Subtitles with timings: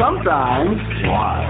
[0.00, 0.80] Sometimes.
[1.12, 1.44] Wild.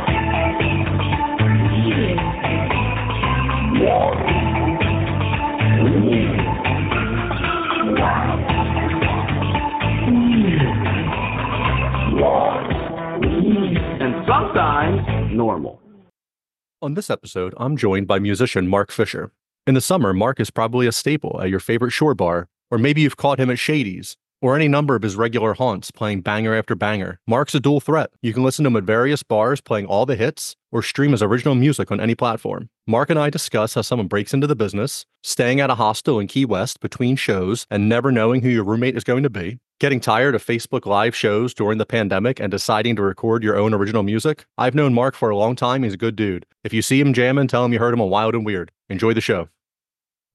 [14.01, 15.81] And sometimes normal.
[16.83, 19.31] On this episode, I'm joined by musician Mark Fisher.
[19.69, 23.03] In the summer, Mark is probably a staple at your favorite shore bar, or maybe
[23.03, 26.75] you've caught him at Shady's, or any number of his regular haunts playing banger after
[26.75, 27.21] banger.
[27.27, 28.11] Mark's a dual threat.
[28.23, 31.23] You can listen to him at various bars playing all the hits, or stream his
[31.23, 32.69] original music on any platform.
[32.87, 36.27] Mark and I discuss how someone breaks into the business, staying at a hostel in
[36.27, 40.01] Key West between shows and never knowing who your roommate is going to be, getting
[40.01, 44.03] tired of Facebook Live shows during the pandemic and deciding to record your own original
[44.03, 44.45] music.
[44.59, 45.83] I've known Mark for a long time.
[45.83, 46.47] He's a good dude.
[46.65, 48.73] If you see him jamming, tell him you heard him on Wild and Weird.
[48.89, 49.49] Enjoy the show.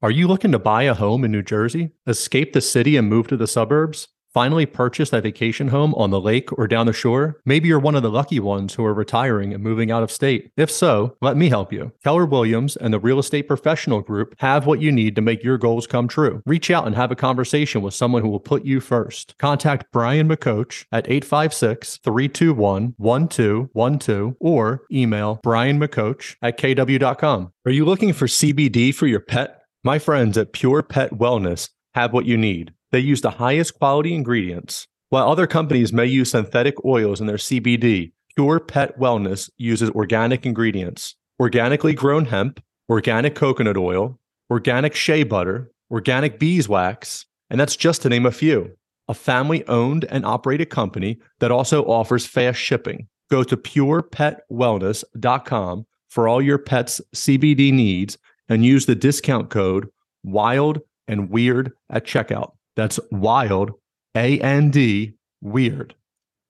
[0.01, 3.27] Are you looking to buy a home in New Jersey, escape the city and move
[3.27, 4.09] to the suburbs?
[4.33, 7.39] Finally purchase that vacation home on the lake or down the shore?
[7.45, 10.51] Maybe you're one of the lucky ones who are retiring and moving out of state.
[10.57, 11.93] If so, let me help you.
[12.03, 15.57] Keller Williams and the Real Estate Professional Group have what you need to make your
[15.57, 16.41] goals come true.
[16.45, 19.35] Reach out and have a conversation with someone who will put you first.
[19.37, 27.53] Contact Brian McCoach at 856 321 1212 or email Brian McCoach at kw.com.
[27.65, 29.64] Are you looking for CBD for your pet?
[29.85, 32.73] My friends at Pure Pet Wellness have what you need.
[32.91, 34.87] They use the highest quality ingredients.
[35.09, 40.43] While other companies may use synthetic oils in their CBD, Pure Pet Wellness uses organic
[40.43, 44.19] ingredients organically grown hemp, organic coconut oil,
[44.49, 48.75] organic shea butter, organic beeswax, and that's just to name a few.
[49.07, 53.07] A family owned and operated company that also offers fast shipping.
[53.29, 58.17] Go to purepetwellness.com for all your pet's CBD needs
[58.49, 59.89] and use the discount code
[60.23, 62.51] WILD and WEIRD at checkout.
[62.75, 63.71] That's wild,
[64.15, 65.95] A N D, weird.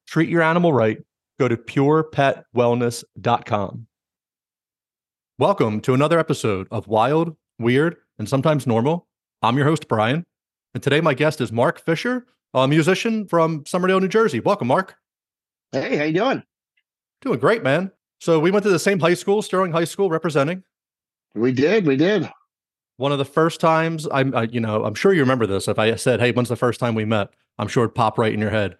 [0.07, 0.97] Treat your animal right.
[1.39, 3.87] Go to purepetwellness.com.
[5.37, 9.05] Welcome to another episode of Wild, Weird, and Sometimes Normal.
[9.41, 10.25] I'm your host, Brian.
[10.73, 14.39] And today my guest is Mark Fisher, a musician from Somerdale, New Jersey.
[14.39, 14.95] Welcome, Mark.
[15.71, 16.43] Hey, how you doing?
[17.21, 17.91] Doing great, man.
[18.21, 20.63] So we went to the same high school, Sterling High School, representing.
[21.35, 22.29] We did, we did.
[22.97, 25.67] One of the first times I'm, I, you know, I'm sure you remember this.
[25.67, 27.29] If I said, "Hey, when's the first time we met?"
[27.59, 28.77] I'm sure it'd pop right in your head.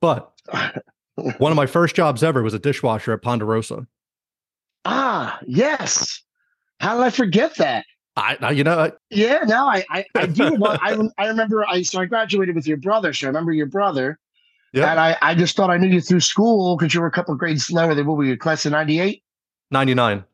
[0.00, 0.32] But
[1.38, 3.86] one of my first jobs ever was a dishwasher at Ponderosa.
[4.84, 6.22] Ah, yes.
[6.80, 7.84] How did I forget that?
[8.16, 10.54] I, you know, I, Yeah, no, I, I, I do.
[10.58, 11.66] well, I, I remember.
[11.66, 13.12] I so I graduated with your brother.
[13.12, 14.18] So I remember your brother,
[14.72, 17.12] yeah, and I, I just thought I knew you through school because you were a
[17.12, 18.36] couple of grades lower than what were you?
[18.36, 19.22] Class of 98?
[19.70, 20.24] 99.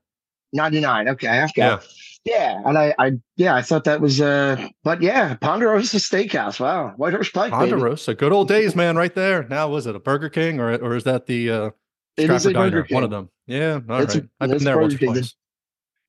[0.53, 1.09] 99.
[1.11, 1.53] Okay, okay.
[1.57, 1.81] Yeah.
[2.25, 6.59] Yeah, and I, I, yeah, I thought that was, uh, but yeah, Ponderosa Steakhouse.
[6.59, 7.53] Wow, White Horse Pike.
[7.53, 7.71] baby.
[7.71, 9.45] Ponderosa, good old days, man, right there.
[9.45, 11.71] Now, was it a Burger King or or is that the uh,
[12.17, 12.87] It is a Burger Diner?
[12.91, 13.31] One of them.
[13.47, 14.17] Yeah, all right.
[14.17, 15.15] A- I've been there once or Burger King.
[15.15, 15.37] twice.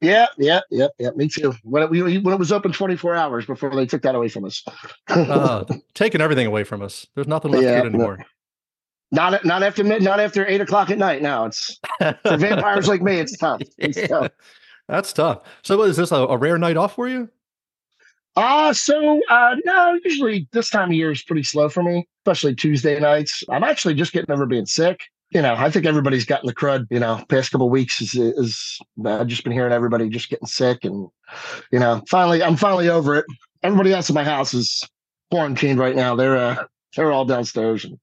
[0.01, 1.09] Yeah, yeah, yeah, yeah.
[1.15, 1.53] Me too.
[1.63, 4.45] When it, we, when it was open 24 hours before they took that away from
[4.45, 4.63] us.
[5.07, 7.05] Uh, taking everything away from us.
[7.13, 8.25] There's nothing left Yeah, good anymore.
[9.11, 11.21] Not not after mid, not after eight o'clock at night.
[11.21, 13.19] Now it's for vampires like me.
[13.19, 13.61] It's tough.
[13.77, 14.31] It's Yeah, tough.
[14.89, 15.39] That's tough.
[15.63, 17.29] So, what, is this a, a rare night off for you?
[18.35, 22.53] Uh so uh no, usually this time of year is pretty slow for me, especially
[22.53, 23.43] Tuesday nights.
[23.49, 24.99] I'm actually just getting over being sick.
[25.31, 28.13] You know, I think everybody's gotten the crud, you know, past couple of weeks is
[28.13, 31.07] is I've just been hearing everybody just getting sick and
[31.71, 33.25] you know, finally I'm finally over it.
[33.63, 34.83] Everybody else in my house is
[35.31, 36.15] quarantined right now.
[36.15, 36.63] They're uh
[36.95, 37.97] they're all downstairs and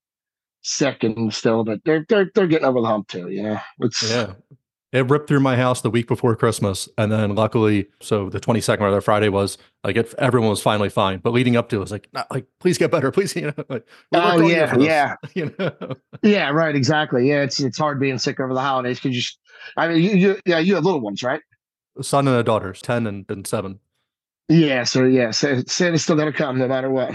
[0.64, 3.60] sick and still, but they're they're they're getting over the hump too, you know.
[3.80, 4.32] It's Yeah.
[4.92, 6.88] It ripped through my house the week before Christmas.
[6.98, 10.88] And then luckily, so the 22nd or the Friday was like it, everyone was finally
[10.88, 11.18] fine.
[11.18, 13.10] But leading up to it was like, "Nah, like, please get better.
[13.12, 15.16] Please, you know, like, Oh, yeah, yeah.
[15.34, 15.72] You know,
[16.22, 16.76] Yeah, right.
[16.76, 17.28] Exactly.
[17.28, 19.22] Yeah, it's it's hard being sick over the holidays because you.
[19.76, 21.40] I mean, you, you yeah, you have little ones, right?
[22.00, 23.80] son and a daughter, 10 and, and seven.
[24.48, 24.84] Yeah.
[24.84, 27.14] So yeah, Sa- Santa's still gonna come no matter what.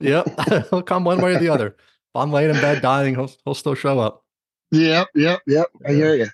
[0.00, 0.28] Yep.
[0.70, 1.76] he'll come one way or the other.
[2.14, 4.24] I'm laying in bed dying, he'll, he'll still show up.
[4.72, 5.08] Yep.
[5.14, 5.40] Yep.
[5.46, 5.66] Yep.
[5.86, 6.26] I hear you.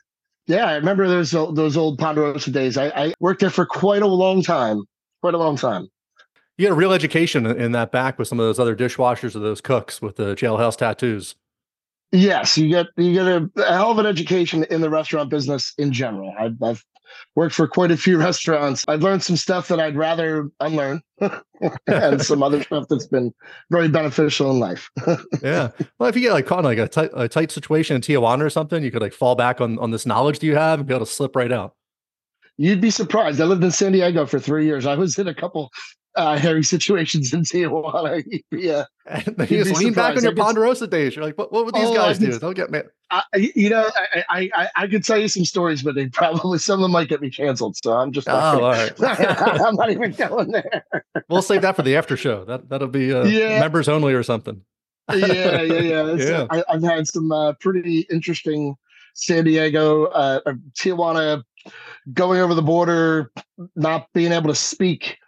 [0.46, 2.76] Yeah, I remember those o- those old Ponderosa days.
[2.78, 4.84] I, I worked there for quite a long time.
[5.20, 5.88] Quite a long time.
[6.56, 9.40] You had a real education in that back with some of those other dishwashers or
[9.40, 11.34] those cooks with the jailhouse tattoos.
[12.12, 15.74] Yes, you get you get a, a hell of an education in the restaurant business
[15.78, 16.32] in general.
[16.38, 16.84] I've, I've
[17.34, 18.84] worked for quite a few restaurants.
[18.88, 21.02] I've learned some stuff that I'd rather unlearn,
[21.86, 23.32] and some other stuff that's been
[23.70, 24.90] very beneficial in life.
[25.42, 25.70] yeah.
[25.98, 28.42] Well, if you get like caught in like a tight, a tight situation in Tijuana
[28.42, 30.88] or something, you could like fall back on on this knowledge that you have and
[30.88, 31.74] be able to slip right out.
[32.58, 33.40] You'd be surprised.
[33.40, 34.86] I lived in San Diego for three years.
[34.86, 35.70] I was in a couple
[36.16, 38.24] uh, hairy situations in Tijuana.
[38.50, 38.84] yeah.
[39.06, 41.14] And you just lean back on your Ponderosa days.
[41.14, 42.32] You're like, what, what would these oh, guys do?
[42.38, 42.80] They'll get me.
[43.10, 43.88] I, you know,
[44.28, 47.08] I, I I could tell you some stories, but they probably some of them might
[47.08, 47.76] get me canceled.
[47.76, 48.28] So I'm just.
[48.28, 48.92] Oh, all right.
[49.00, 50.84] I'm not even going there.
[51.28, 52.44] We'll save that for the after show.
[52.44, 53.60] That that'll be uh, yeah.
[53.60, 54.62] members only or something.
[55.14, 56.14] yeah, yeah, yeah.
[56.16, 56.46] yeah.
[56.50, 58.74] I, have had some uh, pretty interesting
[59.14, 60.40] San Diego, uh,
[60.72, 61.44] Tijuana,
[62.12, 63.30] going over the border,
[63.76, 65.18] not being able to speak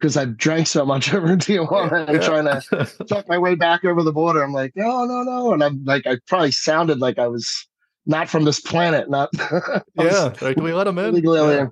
[0.00, 2.26] because I drank so much over in Tijuana and yeah.
[2.26, 4.42] trying to talk my way back over the border.
[4.42, 5.52] I'm like, no, no, no.
[5.52, 7.68] And I'm like, I probably sounded like I was
[8.06, 9.10] not from this planet.
[9.10, 9.28] Not
[9.94, 10.32] yeah.
[10.40, 11.16] Like, do we let them in?
[11.16, 11.66] Yeah.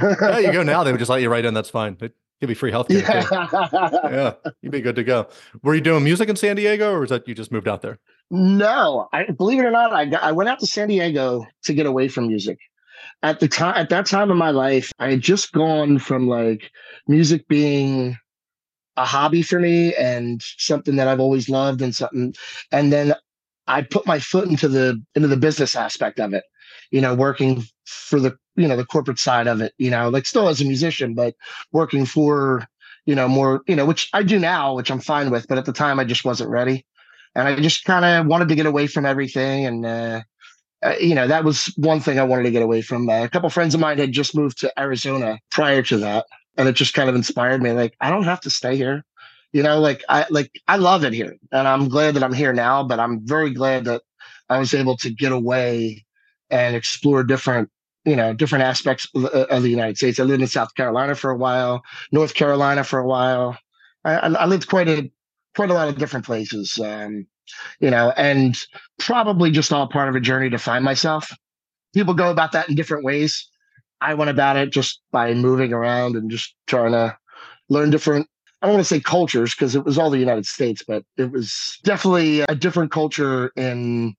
[0.00, 0.82] yeah, you go now.
[0.82, 1.52] They would just let you right in.
[1.52, 1.96] That's fine.
[2.00, 2.10] They
[2.40, 3.00] give you free health care.
[3.00, 3.68] Yeah.
[4.10, 4.32] yeah,
[4.62, 5.28] you'd be good to go.
[5.62, 7.98] Were you doing music in San Diego, or was that you just moved out there?
[8.30, 11.74] No, I believe it or not, I got, I went out to San Diego to
[11.74, 12.58] get away from music
[13.24, 16.70] at the time at that time of my life i had just gone from like
[17.08, 18.16] music being
[18.98, 22.34] a hobby for me and something that i've always loved and something
[22.70, 23.14] and then
[23.66, 26.44] i put my foot into the into the business aspect of it
[26.90, 30.26] you know working for the you know the corporate side of it you know like
[30.26, 31.34] still as a musician but
[31.72, 32.66] working for
[33.06, 35.64] you know more you know which i do now which i'm fine with but at
[35.64, 36.84] the time i just wasn't ready
[37.34, 40.20] and i just kind of wanted to get away from everything and uh,
[40.84, 43.08] uh, you know, that was one thing I wanted to get away from.
[43.08, 46.26] Uh, a couple friends of mine had just moved to Arizona prior to that,
[46.56, 47.72] and it just kind of inspired me.
[47.72, 49.04] Like, I don't have to stay here.
[49.52, 52.52] You know, like I like I love it here, and I'm glad that I'm here
[52.52, 52.82] now.
[52.82, 54.02] But I'm very glad that
[54.48, 56.04] I was able to get away
[56.50, 57.70] and explore different,
[58.04, 60.20] you know, different aspects of, uh, the United States.
[60.20, 61.82] I lived in South Carolina for a while,
[62.12, 63.56] North Carolina for a while.
[64.04, 65.10] I, I lived quite a
[65.54, 66.78] quite a lot of different places.
[66.78, 67.26] Um,
[67.80, 68.58] you know, and
[68.98, 71.30] probably just all part of a journey to find myself.
[71.94, 73.48] People go about that in different ways.
[74.00, 77.16] I went about it just by moving around and just trying to
[77.68, 78.28] learn different
[78.64, 81.30] I don't want to say cultures because it was all the United States, but it
[81.30, 84.14] was definitely a different culture in,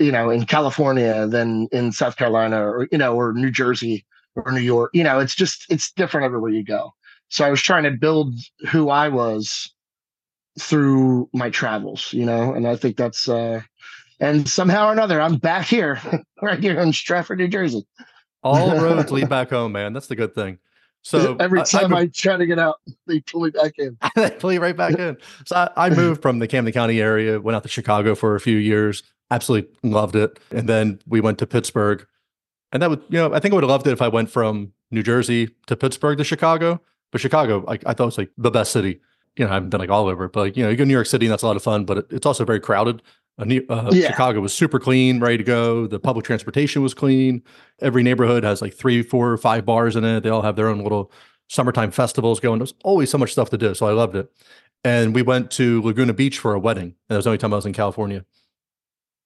[0.00, 4.04] you know, in California than in South Carolina or, you know, or New Jersey
[4.34, 4.90] or New York.
[4.92, 6.94] You know, it's just, it's different everywhere you go.
[7.28, 8.34] So I was trying to build
[8.70, 9.72] who I was
[10.58, 13.60] through my travels, you know, and I think that's uh
[14.20, 16.00] and somehow or another I'm back here,
[16.42, 17.86] right here in Stratford, New Jersey.
[18.42, 19.92] All roads lead back home, man.
[19.92, 20.58] That's the good thing.
[21.02, 23.96] So every time I, I, I try to get out, they pull me back in.
[24.16, 25.16] they pull you right back in.
[25.44, 28.40] So I, I moved from the Camden County area, went out to Chicago for a
[28.40, 30.40] few years, absolutely loved it.
[30.50, 32.04] And then we went to Pittsburgh.
[32.72, 34.30] And that would, you know, I think I would have loved it if I went
[34.30, 36.80] from New Jersey to Pittsburgh to Chicago.
[37.12, 39.00] But Chicago, I, I thought was like the best city
[39.36, 40.88] you know, I haven't been like all over, but like, you know, you go to
[40.88, 43.02] New York City and that's a lot of fun, but it, it's also very crowded.
[43.38, 44.08] Uh, New, uh, yeah.
[44.08, 45.86] Chicago was super clean, ready to go.
[45.86, 47.42] The public transportation was clean.
[47.80, 50.22] Every neighborhood has like three, four, five bars in it.
[50.22, 51.12] They all have their own little
[51.48, 52.58] summertime festivals going.
[52.58, 53.74] There's always so much stuff to do.
[53.74, 54.30] So I loved it.
[54.84, 56.84] And we went to Laguna Beach for a wedding.
[56.84, 58.24] And that was the only time I was in California.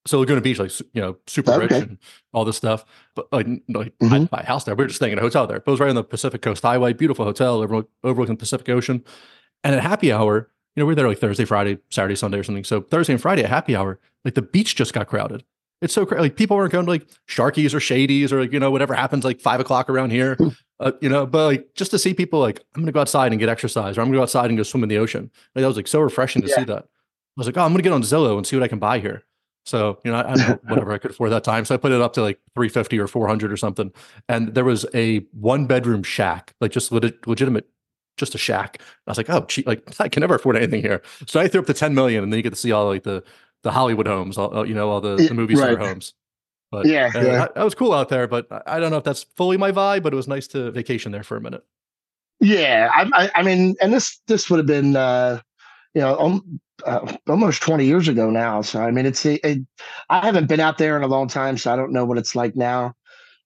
[0.07, 1.61] So Laguna Beach, like you know, super okay.
[1.61, 1.97] rich and
[2.33, 2.83] all this stuff.
[3.15, 4.13] But like, like mm-hmm.
[4.13, 4.75] I buy house there.
[4.75, 5.59] We were just staying in a hotel there.
[5.59, 7.61] But it was right on the Pacific Coast Highway, beautiful hotel
[8.03, 9.03] overlooking the Pacific Ocean.
[9.63, 12.43] And at happy hour, you know, we are there like Thursday, Friday, Saturday, Sunday or
[12.43, 12.63] something.
[12.63, 15.43] So Thursday and Friday at happy hour, like the beach just got crowded.
[15.81, 16.21] It's so crazy.
[16.21, 19.25] Like people weren't going to like Sharkies or Shady's or like, you know, whatever happens
[19.25, 20.49] like five o'clock around here, hmm.
[20.79, 23.31] uh, you know, but like just to see people like, I'm going to go outside
[23.31, 25.31] and get exercise or I'm going to go outside and go swim in the ocean.
[25.55, 26.55] Like that was like so refreshing to yeah.
[26.55, 26.83] see that.
[26.83, 26.87] I
[27.37, 28.99] was like, oh, I'm going to get on Zillow and see what I can buy
[28.99, 29.23] here.
[29.65, 31.65] So, you know, I, I know whatever I could afford that time.
[31.65, 33.91] So I put it up to like 350 or 400 or something.
[34.29, 37.67] And there was a one bedroom shack, like just legit, legitimate
[38.21, 38.77] just a shack.
[39.05, 41.01] I was like, oh, gee, like I can never afford anything here.
[41.27, 43.03] So I threw up the 10 million and then you get to see all like
[43.03, 43.23] the,
[43.63, 45.87] the Hollywood homes, all, you know, all the, the movie star right.
[45.87, 46.13] homes.
[46.71, 47.47] But yeah, yeah.
[47.53, 50.13] that was cool out there, but I don't know if that's fully my vibe, but
[50.13, 51.65] it was nice to vacation there for a minute.
[52.39, 52.89] Yeah.
[52.93, 55.41] I, I, I mean, and this, this would have been, uh,
[55.93, 58.61] you know, um, uh, almost 20 years ago now.
[58.61, 59.59] So, I mean, it's, it, it,
[60.09, 62.35] I haven't been out there in a long time, so I don't know what it's
[62.35, 62.95] like now.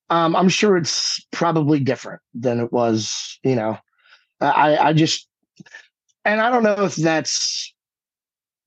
[0.10, 3.77] Um, I'm sure it's probably different than it was, you know,
[4.46, 5.28] I, I just,
[6.24, 7.74] and I don't know if that's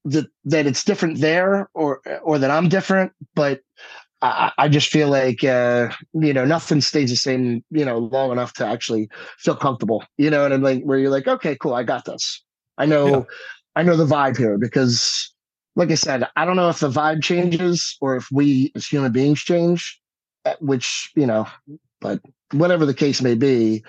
[0.04, 3.60] that that it's different there or or that I'm different, but
[4.20, 8.32] I, I just feel like uh, you know nothing stays the same, you know, long
[8.32, 9.08] enough to actually
[9.38, 10.04] feel comfortable.
[10.16, 12.42] You know, and I'm like where you're like, okay, cool, I got this.
[12.78, 13.22] I know, yeah.
[13.76, 15.32] I know the vibe here because
[15.78, 19.12] like I said, I don't know if the vibe changes or if we as human
[19.12, 20.00] beings change,
[20.44, 21.46] uh, which, you know,
[22.00, 22.20] but
[22.52, 23.84] whatever the case may be,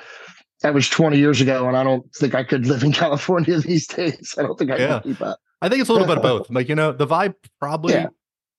[0.61, 1.67] that was 20 years ago.
[1.67, 4.35] And I don't think I could live in California these days.
[4.37, 4.99] I don't think I Yeah.
[4.99, 5.39] can keep up.
[5.61, 6.49] I think it's a little bit of both.
[6.49, 8.07] Like, you know, the vibe probably Yeah.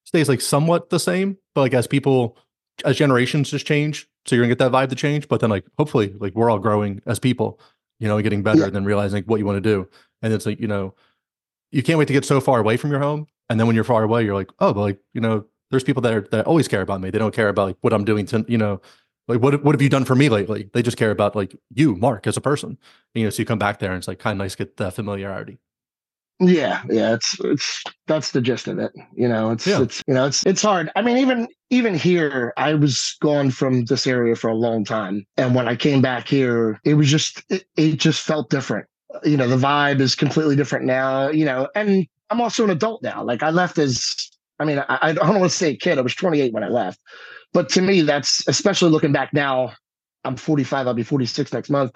[0.05, 2.37] stays like somewhat the same, but like as people,
[2.85, 5.29] as generations just change, so you're gonna get that vibe to change.
[5.29, 7.61] But then, like, hopefully, like we're all growing as people,
[7.99, 8.67] you know, getting better, Yeah.
[8.67, 9.89] and then realizing what you want to do.
[10.23, 10.95] And it's like, you know,
[11.73, 13.27] you can't wait to get so far away from your home.
[13.49, 16.03] And then when you're far away, you're like, oh, but like, you know, there's people
[16.03, 17.11] that are, that always care about me.
[17.11, 18.81] They don't care about like what I'm doing to, you know,
[19.31, 20.69] like what what have you done for me lately?
[20.73, 22.79] They just care about like you, Mark, as a person.
[23.15, 24.77] You know, so you come back there and it's like kind of nice to get
[24.77, 25.59] the familiarity.
[26.43, 28.93] Yeah, yeah, it's it's that's the gist of it.
[29.15, 29.83] You know, it's Yeah.
[29.83, 30.91] it's you know, it's it's hard.
[30.97, 35.27] I mean, even even here, I was gone from this area for a long time,
[35.37, 38.87] and when I came back here, it was just it, it just felt different.
[39.23, 41.29] You know, the vibe is completely different now.
[41.29, 43.23] You know, and I'm also an adult now.
[43.23, 44.17] Like I left as,
[44.59, 45.99] I mean, I, I don't want to say a kid.
[45.99, 47.01] I was 28 when I left,
[47.53, 49.73] but to me, that's especially looking back now.
[50.25, 50.87] I'm 45.
[50.87, 51.93] I'll be 46 next month.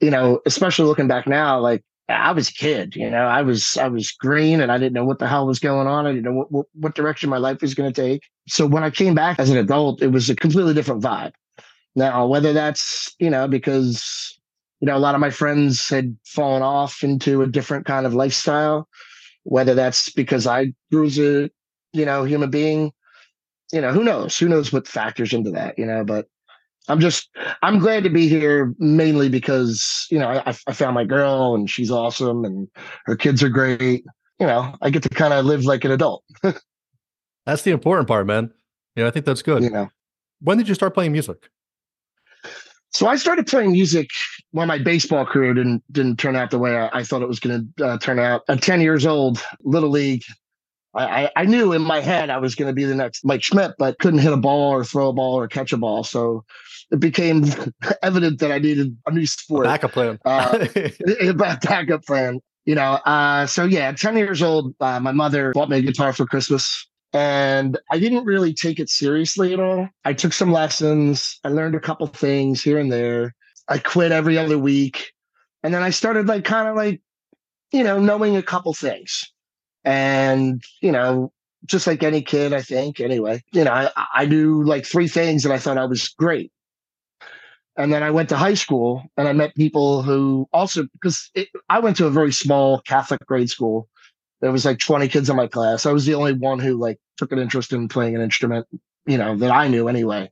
[0.00, 3.76] You know, especially looking back now, like I was a kid, you know, I was
[3.76, 6.06] I was green and I didn't know what the hell was going on.
[6.06, 8.22] I didn't know what, what, what direction my life was going to take.
[8.48, 11.32] So when I came back as an adult, it was a completely different vibe.
[11.94, 14.38] Now, whether that's, you know, because,
[14.80, 18.14] you know, a lot of my friends had fallen off into a different kind of
[18.14, 18.88] lifestyle,
[19.42, 21.50] whether that's because I grew as a,
[21.92, 22.92] you know, human being,
[23.72, 24.36] you know, who knows?
[24.38, 26.26] Who knows what factors into that, you know, but
[26.88, 27.28] I'm just
[27.62, 31.68] I'm glad to be here mainly because you know I, I found my girl and
[31.70, 32.68] she's awesome and
[33.06, 34.04] her kids are great.
[34.38, 36.24] You know, I get to kind of live like an adult.
[37.46, 38.52] That's the important part, man.
[38.96, 39.62] Yeah, I think that's good.
[39.62, 39.88] You know,
[40.40, 41.48] When did you start playing music?
[42.92, 44.10] so I started playing music
[44.50, 47.38] when my baseball career didn't didn't turn out the way I, I thought it was
[47.40, 48.42] going to uh, turn out.
[48.48, 50.22] At 10 years old, little league.
[50.94, 53.42] I, I, I knew in my head I was going to be the next Mike
[53.42, 56.04] Schmidt, but couldn't hit a ball or throw a ball or catch a ball.
[56.04, 56.44] So
[56.90, 57.44] it became
[58.02, 59.64] evident that I needed a new sport.
[59.64, 60.18] Backup plan.
[60.24, 60.66] Uh,
[61.20, 62.40] a backup plan.
[62.66, 66.12] You know, uh, so yeah, 10 years old, uh, my mother bought me a guitar
[66.12, 66.86] for Christmas.
[67.12, 69.88] And I didn't really take it seriously at all.
[70.04, 71.40] I took some lessons.
[71.42, 73.34] I learned a couple things here and there.
[73.68, 75.12] I quit every other week.
[75.62, 77.00] And then I started like kind of like,
[77.72, 79.32] you know, knowing a couple things.
[79.84, 81.32] And, you know,
[81.66, 85.44] just like any kid, I think, anyway, you know, I, I knew like three things
[85.44, 86.52] and I thought I was great.
[87.76, 91.48] And then I went to high school and I met people who also, because it,
[91.68, 93.88] I went to a very small Catholic grade school.
[94.40, 95.86] There was like 20 kids in my class.
[95.86, 98.66] I was the only one who like took an interest in playing an instrument,
[99.06, 100.30] you know, that I knew anyway.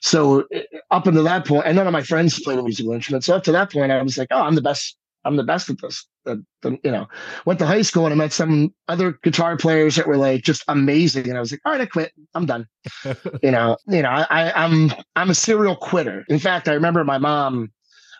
[0.00, 3.24] So eh, up until that point, and none of my friends played a musical instrument.
[3.24, 4.96] So up to that point, I was like, oh, I'm the best.
[5.26, 6.06] I'm the best at this.
[6.26, 7.08] Uh, the- you know,
[7.46, 10.64] went to high school and I met some other guitar players that were like just
[10.68, 11.28] amazing.
[11.28, 12.12] And I was like, all right, I quit.
[12.34, 12.66] I'm done
[13.42, 16.24] you know, you know, I, I'm I'm a serial quitter.
[16.28, 17.72] In fact, I remember my mom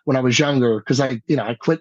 [0.04, 1.80] when I was younger because I, you know, I quit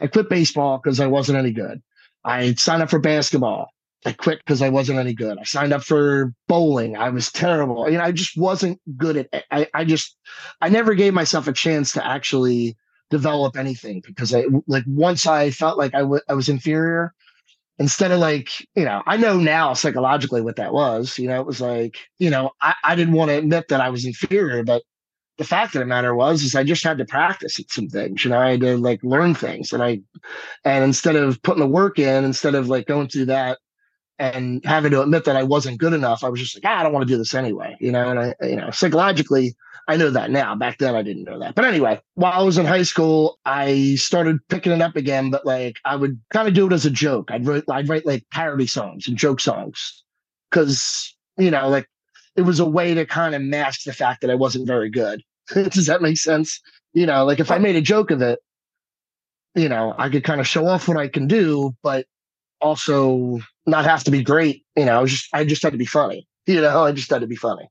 [0.00, 1.82] I quit baseball because I wasn't any good.
[2.24, 3.70] I signed up for basketball.
[4.06, 5.38] I quit because I wasn't any good.
[5.38, 6.96] I signed up for bowling.
[6.96, 7.90] I was terrible.
[7.90, 9.44] You know, I just wasn't good at it.
[9.50, 10.16] I, I just
[10.60, 12.76] I never gave myself a chance to actually
[13.10, 17.14] develop anything because I like once I felt like I I was inferior,
[17.78, 21.46] instead of like you know i know now psychologically what that was you know it
[21.46, 24.82] was like you know i, I didn't want to admit that i was inferior but
[25.38, 28.24] the fact of the matter was is i just had to practice at some things
[28.24, 30.00] you know i had to like learn things and i
[30.64, 33.58] and instead of putting the work in instead of like going through that
[34.18, 36.82] and having to admit that i wasn't good enough i was just like ah, i
[36.82, 39.54] don't want to do this anyway you know and i you know psychologically
[39.88, 40.54] I know that now.
[40.54, 41.54] Back then, I didn't know that.
[41.54, 45.30] But anyway, while I was in high school, I started picking it up again.
[45.30, 47.30] But like, I would kind of do it as a joke.
[47.30, 50.04] I'd write, I'd write like parody songs and joke songs,
[50.50, 51.88] because you know, like
[52.36, 55.22] it was a way to kind of mask the fact that I wasn't very good.
[55.54, 56.60] Does that make sense?
[56.92, 58.40] You know, like if I made a joke of it,
[59.54, 62.06] you know, I could kind of show off what I can do, but
[62.60, 64.64] also not have to be great.
[64.76, 66.26] You know, I was just I just had to be funny.
[66.48, 67.68] You know, I just had to be funny.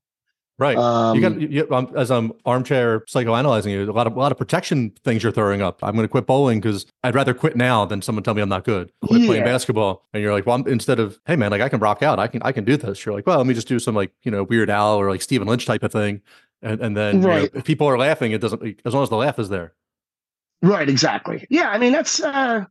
[0.59, 0.75] Right.
[0.75, 3.89] Um, you got you, um, as I'm armchair psychoanalyzing you.
[3.89, 5.83] A lot of a lot of protection things you're throwing up.
[5.83, 8.49] I'm going to quit bowling because I'd rather quit now than someone tell me I'm
[8.49, 8.91] not good.
[9.05, 11.79] Quit playing basketball, and you're like, well, I'm, instead of hey man, like I can
[11.79, 13.05] rock out, I can I can do this.
[13.05, 15.21] You're like, well, let me just do some like you know Weird Al or like
[15.21, 16.21] Stephen Lynch type of thing,
[16.63, 19.17] and and then you know, if people are laughing, it doesn't as long as the
[19.17, 19.73] laugh is there.
[20.63, 21.45] Right, exactly.
[21.51, 22.19] Yeah, I mean that's.
[22.19, 22.65] uh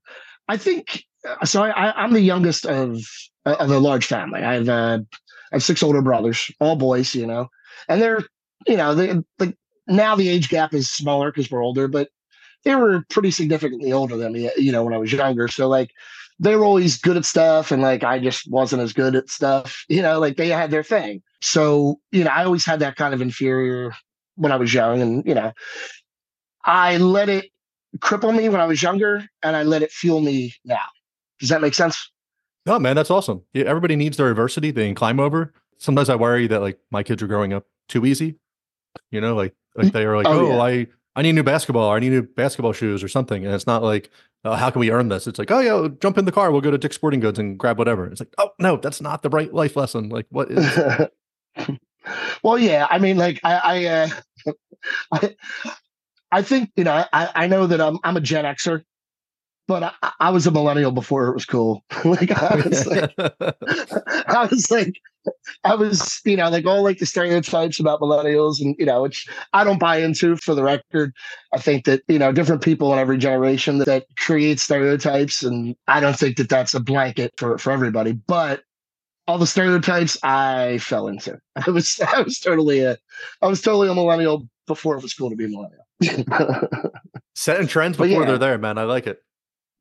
[0.49, 1.63] I think uh, so.
[1.63, 3.01] I, I'm the youngest of
[3.45, 4.43] of a large family.
[4.43, 4.99] I have uh,
[5.53, 7.15] I have six older brothers, all boys.
[7.15, 7.49] You know,
[7.89, 8.25] and they're
[8.67, 9.57] you know the like
[9.87, 12.09] now the age gap is smaller because we're older, but
[12.65, 14.51] they were pretty significantly older than me.
[14.57, 15.49] You know, when I was younger.
[15.49, 15.91] So like
[16.39, 19.85] they were always good at stuff and like I just wasn't as good at stuff.
[19.89, 21.23] You know, like they had their thing.
[21.41, 23.95] So, you know, I always had that kind of inferior
[24.35, 25.53] when I was young and, you know,
[26.65, 27.47] I let it
[27.99, 30.85] cripple me when I was younger and I let it fuel me now.
[31.41, 32.11] Does that make sense?
[32.67, 33.43] Oh man, that's awesome.
[33.55, 35.55] Everybody needs their adversity they can climb over.
[35.79, 38.37] Sometimes I worry that like my kids are growing up too easy.
[39.11, 40.63] You know, like like they are like, Oh, oh, yeah.
[40.63, 43.45] I I need new basketball, or I need new basketball shoes or something.
[43.45, 44.11] And it's not like,
[44.45, 45.27] oh, how can we earn this?
[45.27, 47.59] It's like, oh yeah, jump in the car, we'll go to Dick's Sporting Goods and
[47.59, 48.07] grab whatever.
[48.07, 50.11] It's like, oh no, that's not the right life lesson.
[50.11, 51.09] Like, what is?
[52.43, 52.87] well, yeah.
[52.91, 54.09] I mean, like I, I, uh,
[55.13, 55.37] I,
[56.31, 57.05] I think you know.
[57.13, 58.83] I, I know that I'm I'm a Gen Xer,
[59.67, 61.85] but I, I was a millennial before it was cool.
[62.05, 65.01] like I was like, I was like,
[65.65, 69.29] I was, you know, like all like the stereotypes about millennials, and you know, which
[69.53, 70.37] I don't buy into.
[70.37, 71.13] For the record,
[71.53, 75.75] I think that you know, different people in every generation that, that create stereotypes, and
[75.89, 78.13] I don't think that that's a blanket for for everybody.
[78.13, 78.63] But
[79.27, 81.39] all the stereotypes I fell into.
[81.67, 82.97] I was, I was totally a,
[83.43, 85.85] I was totally a millennial before it was cool to be a millennial.
[87.35, 88.27] Setting trends before yeah.
[88.27, 88.79] they're there, man.
[88.79, 89.23] I like it.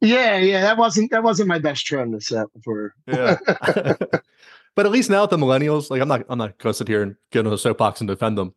[0.02, 2.94] Yeah, yeah, that wasn't that wasn't my best trend to set for.
[3.08, 3.38] Yeah.
[4.76, 7.02] but at least now with the millennials, like I'm not I'm not gonna sit here
[7.02, 8.54] and get on a soapbox and defend them.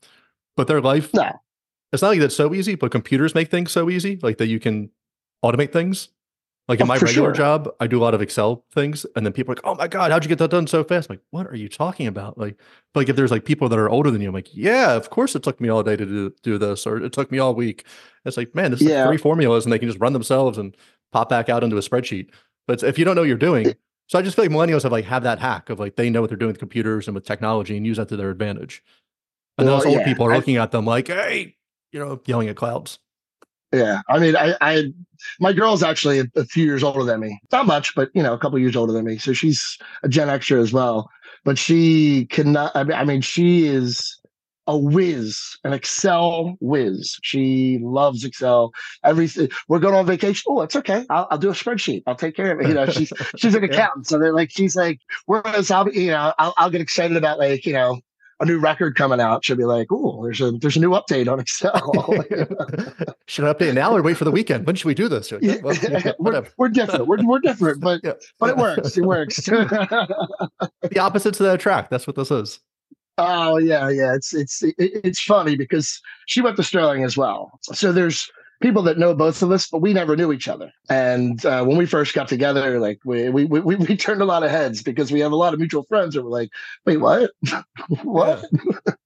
[0.57, 1.31] But their life, No.
[1.93, 4.59] it's not like that's so easy, but computers make things so easy, like that you
[4.59, 4.91] can
[5.45, 6.09] automate things.
[6.67, 7.33] Like in Oh, my regular sure.
[7.33, 9.89] job, I do a lot of Excel things, and then people are like, "Oh my
[9.89, 12.37] god, how'd you get that done so fast?" I'm like, what are you talking about?
[12.37, 12.59] Like,
[12.93, 15.09] but like if there's like people that are older than you, I'm like, yeah, of
[15.09, 17.55] course it took me all day to do, do this, or it took me all
[17.55, 17.87] week.
[18.27, 19.05] It's like, man, this is Yeah.
[19.05, 20.77] like three formulas, and they can just run themselves and
[21.13, 22.31] pop back out into a spreadsheet.
[22.67, 23.75] But if you don't know what you're doing,
[24.09, 26.21] so I just feel like millennials have like have that hack of like they know
[26.21, 28.83] what they're doing with computers and with technology and use that to their advantage.
[29.57, 31.57] And Well, those old yeah, people are I- looking at them like, hey,
[31.93, 32.99] you know, yelling at clouds.
[33.73, 34.93] Yeah, I mean, I, I,
[35.41, 37.39] my girl's actually a, a few years older than me.
[37.53, 39.19] Not much, but you know, a couple years older than me.
[39.19, 41.11] So she's a Gen Xer as well.
[41.45, 42.75] But she cannot.
[42.75, 44.19] I mean, I mean, she is
[44.69, 47.17] a whiz, an Excel whiz.
[47.23, 48.71] She loves Excel.
[49.05, 49.49] Everything.
[49.67, 50.45] We're going on vacation.
[50.47, 51.05] Oh, it's okay.
[51.11, 52.03] I'll, I'll do a spreadsheet.
[52.07, 52.69] I'll take care of it.
[52.69, 53.71] You know, she's she's an Yeah.
[53.71, 57.17] accountant, so they're like, she's like, whereas I'll, be- you know, I'll, I'll get excited
[57.17, 57.99] about like, you know.
[58.41, 59.45] A new record coming out.
[59.45, 61.73] She'll be like, "Oh, there's a there's a new update on Excel."
[63.27, 64.65] should I update now or wait for the weekend?
[64.65, 65.33] When should we do this?
[65.33, 67.09] Like, Yeah, "Well, yeah, we're, we're different.
[67.09, 68.13] We're, we're different, but Yeah.
[68.39, 68.97] but it works.
[68.97, 69.39] It works.
[69.45, 71.91] The opposites that attract.
[71.91, 72.61] That's what this is.
[73.19, 74.15] Oh yeah, yeah.
[74.15, 77.59] It's it's it's funny because she went to Sterling as well.
[77.63, 80.73] So there's people that know both of us, but we never knew each other.
[80.91, 84.43] And uh, when we first got together, like we we, we we turned a lot
[84.43, 86.51] of heads because we have a lot of mutual friends that were like,
[86.87, 87.31] "Wait, what?
[88.03, 88.45] what?"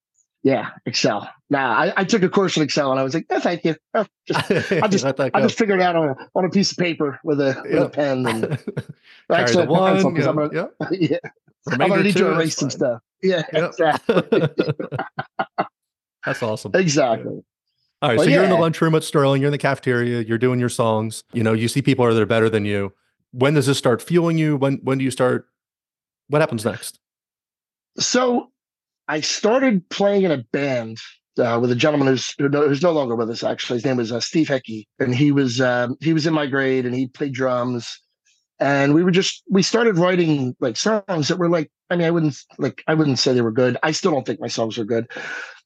[0.45, 1.31] Yeah, Excel.
[1.51, 3.77] Nah, I, I took a course in Excel and I was like, "No, thank you."
[3.95, 6.79] Oh, just, I just- I just figured it out on a, on a piece of
[6.79, 7.81] paper with a with Yeah.
[7.85, 8.45] a pen and
[9.31, 10.17] actually the a pencil one.
[10.17, 11.09] 'cause I'm Yeah, gonna- yeah.
[11.13, 11.19] yeah.
[11.71, 13.01] I'm gonna need to erase some stuff.
[13.23, 13.71] Yeah, Yep.
[13.71, 14.49] exactly.
[16.27, 16.73] That's awesome.
[16.75, 17.43] exactly.
[18.01, 19.41] All right, Well, so you're in the lunchroom at Sterling.
[19.41, 20.23] You're in the cafeteria.
[20.23, 21.23] You're doing your songs.
[21.33, 22.93] You know, you see people that are better than you.
[23.33, 24.57] When does this start fueling you?
[24.57, 25.47] When when do you start?
[26.29, 26.99] What happens next?
[27.99, 28.51] So
[29.09, 30.99] I started playing in a band
[31.39, 33.45] uh, with a gentleman who's no- who's no longer with us.
[33.45, 36.47] Actually, his name was uh, Steve Hickey, and he was um, he was in my
[36.47, 38.01] grade, and he played drums.
[38.63, 42.13] And we were just we started writing like songs that were like I mean I
[42.13, 43.77] wouldn't like I wouldn't say they were good.
[43.83, 45.11] I still don't think my songs are good,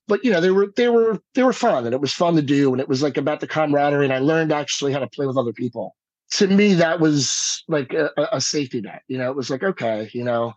[0.09, 2.43] but you know they were they were they were fun and it was fun to
[2.43, 5.27] do and it was like about the camaraderie and I learned actually how to play
[5.27, 5.95] with other people.
[6.33, 9.03] To me, that was like a, a- safety net.
[9.07, 10.55] You know, it was like okay, you know,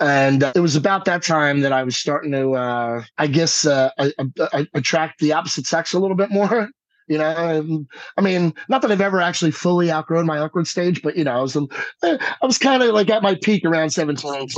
[0.00, 3.64] and uh, it was about that time that I was starting to, uh, I guess,
[3.64, 4.12] uh, I,
[4.52, 6.68] I, attract the opposite sex a little bit more.
[7.08, 11.02] You know, um, I mean, not that I've ever actually fully outgrown my awkward stage,
[11.02, 11.68] but you know, I was, a-
[12.02, 14.48] I was kind of like at my peak around seventeen.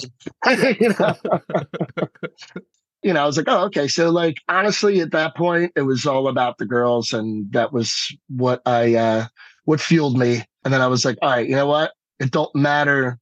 [0.81, 1.15] you know,
[3.03, 3.87] you know, I was like, oh, okay.
[3.89, 8.17] So, like, honestly, at that point, it was all about the girls, and that was
[8.29, 9.27] what I, uh,
[9.65, 10.43] what fueled me.
[10.65, 11.93] And then I was like, all right, you know what?
[12.19, 13.19] It don't matter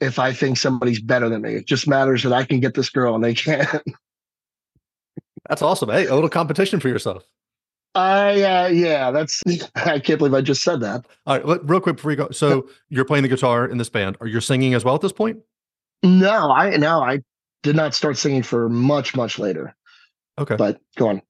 [0.00, 1.54] if I think somebody's better than me.
[1.56, 3.68] It just matters that I can get this girl and they can't.
[5.48, 5.90] That's awesome.
[5.90, 7.24] Hey, a little competition for yourself.
[7.94, 9.42] I uh, yeah, that's
[9.74, 11.06] I can't believe I just said that.
[11.26, 12.30] All right, let, real quick before we go.
[12.30, 14.16] So you're playing the guitar in this band.
[14.20, 15.38] Are you singing as well at this point?
[16.02, 17.20] No, I no, I
[17.62, 19.74] did not start singing for much much later.
[20.38, 20.56] Okay.
[20.56, 21.22] But go on.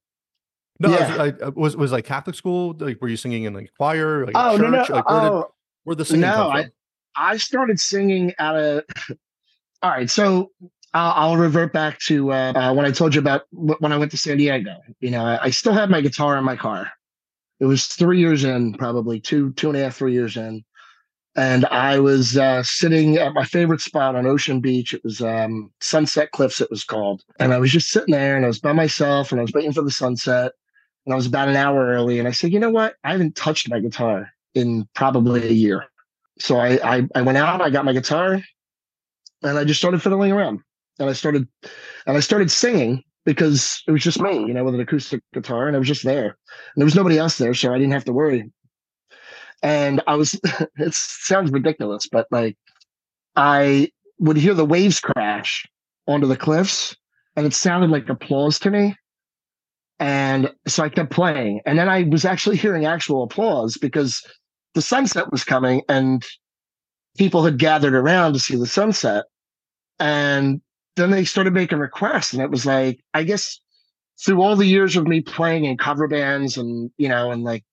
[0.79, 0.99] No, I was-
[1.39, 1.45] Yeah.
[1.45, 2.75] I, was was like Catholic school.
[2.79, 4.25] Like, were you singing in like choir?
[4.25, 4.61] Like Oh church?
[4.63, 6.69] no no Like, where did oh where the singing no, I-
[7.15, 8.83] I started singing at a.
[9.83, 10.49] All right, so
[10.93, 14.17] I'll, revert back to uh, uh, when I told you about when I went to
[14.17, 14.75] San Diego.
[14.99, 16.91] You know, I, I still had my guitar in my car.
[17.59, 20.63] It was three years in, probably two, two and a half, three years in,
[21.35, 24.93] and I was uh, sitting at my favorite spot on Ocean Beach.
[24.93, 27.23] It was um, Sunset Cliffs, it was called.
[27.39, 29.73] And I was just sitting there and I was by myself and I was waiting
[29.73, 30.51] for the sunset.
[31.05, 32.19] And I was about an hour early.
[32.19, 32.95] And I said, you know what?
[33.03, 35.85] I haven't touched my guitar in probably a year.
[36.39, 38.39] So I, I, I went out, I got my guitar,
[39.41, 40.61] and I just started fiddling around.
[40.99, 41.47] And I started
[42.05, 45.67] and I started singing because it was just me, you know, with an acoustic guitar,
[45.67, 46.25] and I was just there.
[46.25, 48.51] And there was nobody else there, so I didn't have to worry
[49.63, 50.39] and I was
[50.77, 52.57] it sounds ridiculous, but like
[53.35, 55.65] I would hear the waves crash
[56.05, 56.95] onto the cliffs
[57.35, 58.95] and it sounded like applause to me.
[59.99, 61.61] And so I kept playing.
[61.65, 64.21] And then I was actually hearing actual applause because
[64.75, 66.23] the sunset was coming and
[67.17, 69.25] people had gathered around to see the sunset.
[69.99, 70.61] And
[70.95, 72.33] then they started making requests.
[72.33, 73.59] And it was like, I guess
[74.23, 77.63] through all the years of me playing in cover bands and, you know, and like,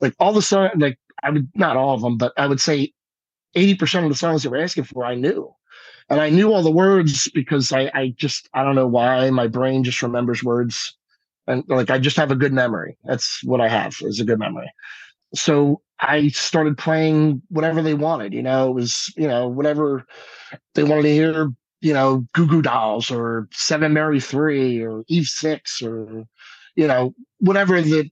[0.00, 2.92] like all the song, like I would not all of them, but I would say
[3.56, 5.52] 80% of the songs they were asking for, I knew.
[6.08, 9.48] And I knew all the words because I, I just, I don't know why my
[9.48, 10.96] brain just remembers words.
[11.48, 12.96] And like, I just have a good memory.
[13.04, 14.70] That's what I have is a good memory.
[15.34, 20.06] So I started playing whatever they wanted, you know, it was, you know, whatever
[20.74, 21.48] they wanted to hear,
[21.86, 26.24] you know, Goo Goo Dolls or Seven Mary Three or Eve Six or,
[26.74, 28.10] you know, whatever the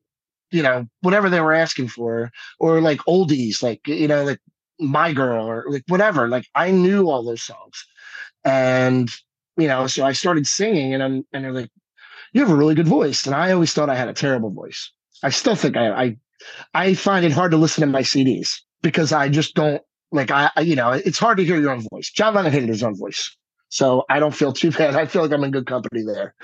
[0.53, 4.39] you know whatever they were asking for or like oldies like you know like
[4.79, 6.29] my girl or like whatever.
[6.29, 7.85] Like i knew all those songs.
[8.45, 9.11] And
[9.57, 11.71] you know so i started singing and i'm and they're like
[12.33, 13.27] you have a really good voice.
[13.27, 14.93] And i always thought i had a terrible voice.
[15.25, 16.17] I still think i i,
[16.75, 18.51] I find it hard to listen to my cds
[18.83, 19.83] because i just don't
[20.13, 22.13] like I, you know it's hard to hear your own voice.
[22.13, 23.37] John lennon hated his own voice
[23.75, 26.35] so i don't feel too bad i feel like i'm in good company there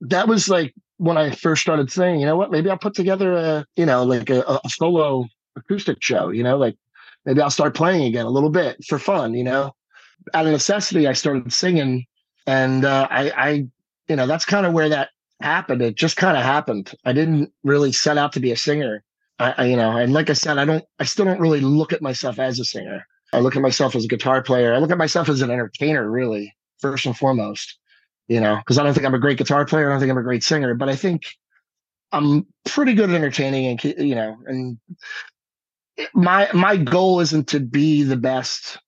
[0.00, 3.32] that was like when I first started saying, you know what, maybe I'll put together
[3.32, 5.26] a, you know, like a, a solo
[5.56, 6.76] acoustic show, you know, like
[7.24, 9.72] maybe I'll start playing again a little bit for fun, you know.
[10.34, 12.04] Out of necessity, I started singing,
[12.46, 13.50] and uh, I, I,
[14.08, 15.08] you know, that's kind of where that
[15.40, 15.80] happened.
[15.80, 16.92] It just kind of happened.
[17.06, 19.02] I didn't really set out to be a singer.
[19.38, 21.94] I, I, you know, and like I said, I don't, I still don't really look
[21.94, 23.06] at myself as a singer.
[23.32, 24.74] I look at myself as a guitar player.
[24.74, 27.78] I look at myself as an entertainer, really, first and foremost
[28.30, 29.88] you know, because I don't think I'm a great guitar player.
[29.88, 31.26] I don't think I'm a great singer, but I think
[32.12, 34.78] I'm pretty good at entertaining and you know, and
[36.14, 38.78] my my goal isn't to be the best,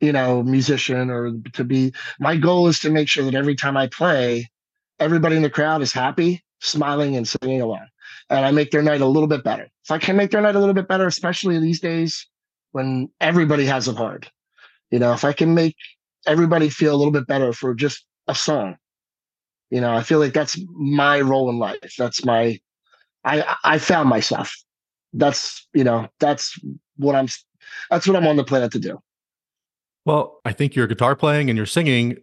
[0.00, 1.92] you know, musician or to be.
[2.18, 4.50] My goal is to make sure that every time I play,
[4.98, 7.86] everybody in the crowd is happy, smiling, and singing along,
[8.30, 9.68] and I make their night a little bit better.
[9.84, 12.26] If I can make their night a little bit better, especially these days
[12.72, 14.30] when everybody has it hard,
[14.90, 15.76] you know, if I can make
[16.26, 18.76] everybody feel a little bit better for just a song.
[19.70, 21.94] You know, I feel like that's my role in life.
[21.96, 22.58] That's my
[23.24, 24.54] I I found myself.
[25.12, 26.58] That's you know, that's
[26.96, 27.28] what I'm
[27.90, 29.00] that's what I'm on the planet to do.
[30.06, 32.16] Well, I think your guitar playing and your singing,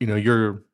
[0.00, 0.64] you know, your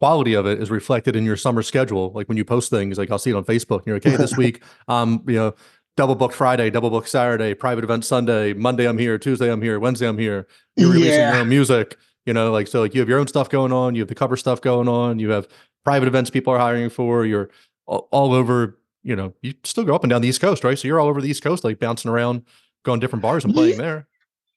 [0.00, 2.12] quality of it is reflected in your summer schedule.
[2.14, 4.16] Like when you post things, like I'll see it on Facebook and you're like, hey,
[4.16, 5.54] this week, um, you know,
[5.96, 9.78] double book Friday, double book Saturday, private event Sunday, Monday I'm here, Tuesday I'm here,
[9.78, 10.46] Wednesday I'm here.
[10.76, 11.32] You're releasing yeah.
[11.32, 11.96] your own music.
[12.26, 14.14] You know, like so, like you have your own stuff going on, you have the
[14.14, 15.48] cover stuff going on, you have
[15.84, 17.26] private events people are hiring for.
[17.26, 17.50] You're
[17.86, 18.78] all, over.
[19.02, 20.78] You know, you still go up and down the East Coast, right?
[20.78, 22.44] So you're all over the East Coast, like bouncing around,
[22.84, 23.82] going different bars and playing yeah.
[23.82, 24.06] there.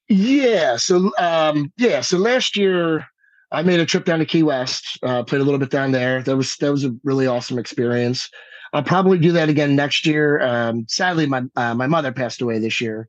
[0.07, 0.77] Yeah.
[0.77, 2.01] So, um, yeah.
[2.01, 3.07] So last year,
[3.51, 6.21] I made a trip down to Key West, uh, played a little bit down there.
[6.21, 8.29] That was that was a really awesome experience.
[8.75, 10.41] I'll probably do that again next year.
[10.41, 13.07] Um, sadly, my uh, my mother passed away this year,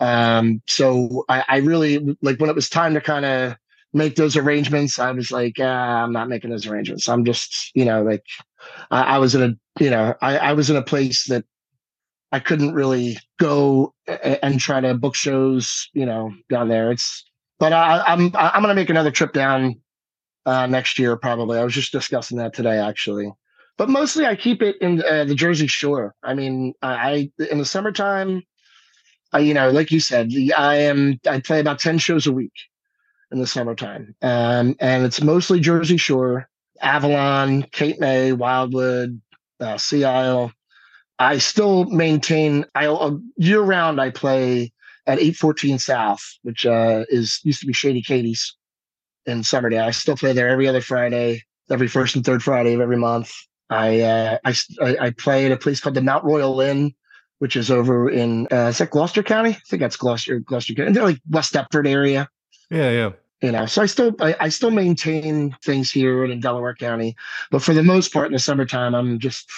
[0.00, 3.56] um, so I, I really like when it was time to kind of
[3.92, 4.98] make those arrangements.
[4.98, 7.10] I was like, ah, I'm not making those arrangements.
[7.10, 8.24] I'm just, you know, like
[8.90, 11.44] I, I was in a, you know, I, I, was in a place that
[12.32, 16.90] I couldn't really go and try to book shows, you know, down there.
[16.90, 17.24] It's,
[17.58, 19.76] but I, I'm I'm gonna make another trip down
[20.46, 21.58] uh, next year probably.
[21.58, 23.30] I was just discussing that today actually.
[23.78, 26.14] But mostly I keep it in uh, the Jersey Shore.
[26.22, 28.42] I mean, I in the summertime,
[29.32, 32.52] I, you know, like you said, I am I play about ten shows a week
[33.30, 34.14] in the summertime.
[34.22, 36.48] Um, and it's mostly Jersey Shore,
[36.80, 39.20] Avalon, Cape May, Wildwood,
[39.58, 40.52] uh, Sea Isle.
[41.18, 44.00] I still maintain I uh, year round.
[44.00, 44.72] I play
[45.06, 48.54] at 814 South, which uh, is used to be Shady Katie's
[49.26, 49.84] in Somerdale.
[49.84, 53.32] I still play there every other Friday, every first and third Friday of every month.
[53.72, 54.54] I uh, I,
[55.00, 56.94] I play at a place called the Mount Royal Inn,
[57.38, 59.50] which is over in uh, is that Gloucester County?
[59.50, 60.92] I think that's Gloucester Gloucester County.
[60.92, 62.28] They're like West Deptford area.
[62.70, 63.10] Yeah, yeah
[63.42, 67.16] you know so i still I, I, still maintain things here in delaware county
[67.50, 69.50] but for the most part in the summertime i'm just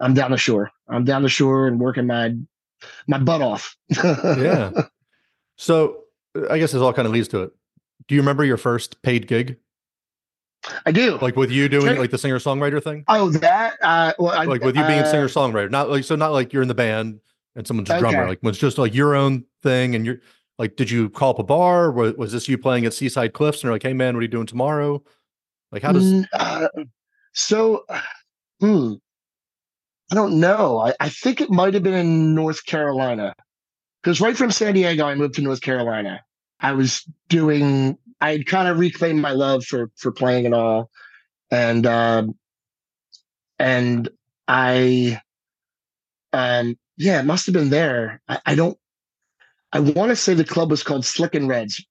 [0.00, 2.34] i'm down the shore i'm down the shore and working my
[3.06, 4.70] my butt off yeah
[5.56, 6.04] So
[6.50, 7.52] I guess this all kind of leads to it.
[8.08, 9.56] Do you remember your first paid gig?
[10.84, 11.18] I do.
[11.18, 13.04] Like with you doing like the singer songwriter thing?
[13.08, 13.74] oh, that.
[13.82, 16.32] Uh, well, I, Like with you being a uh, singer songwriter, not like so not
[16.32, 17.20] like you're in the band
[17.54, 18.28] and someone's a drummer.
[18.28, 20.20] Like it's just like your own thing and you're
[20.58, 21.90] like, did you call up a bar?
[21.90, 24.22] Was, was this you playing at Seaside Cliffs and you're like, hey man, what are
[24.22, 25.02] you doing tomorrow?
[25.72, 26.68] Like how does Mm, uh,
[27.32, 27.84] so?
[28.58, 28.94] Hmm.
[30.10, 30.78] I don't know.
[30.78, 33.34] I, I think it might have been in North Carolina,
[34.02, 36.22] because right from San Diego, I moved to North Carolina.
[36.60, 37.98] I was doing.
[38.20, 40.90] I had kind of reclaimed my love for for playing and all,
[41.50, 42.34] and um,
[43.58, 44.08] and
[44.48, 45.20] I,
[46.32, 48.20] um, yeah, it must have been there.
[48.28, 48.78] I, I don't.
[49.72, 51.84] I want to say the club was called Slick and Reds.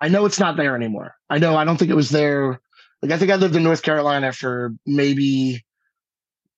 [0.00, 1.16] I know it's not there anymore.
[1.28, 1.56] I know.
[1.56, 2.60] I don't think it was there.
[3.02, 5.64] Like I think I lived in North Carolina for maybe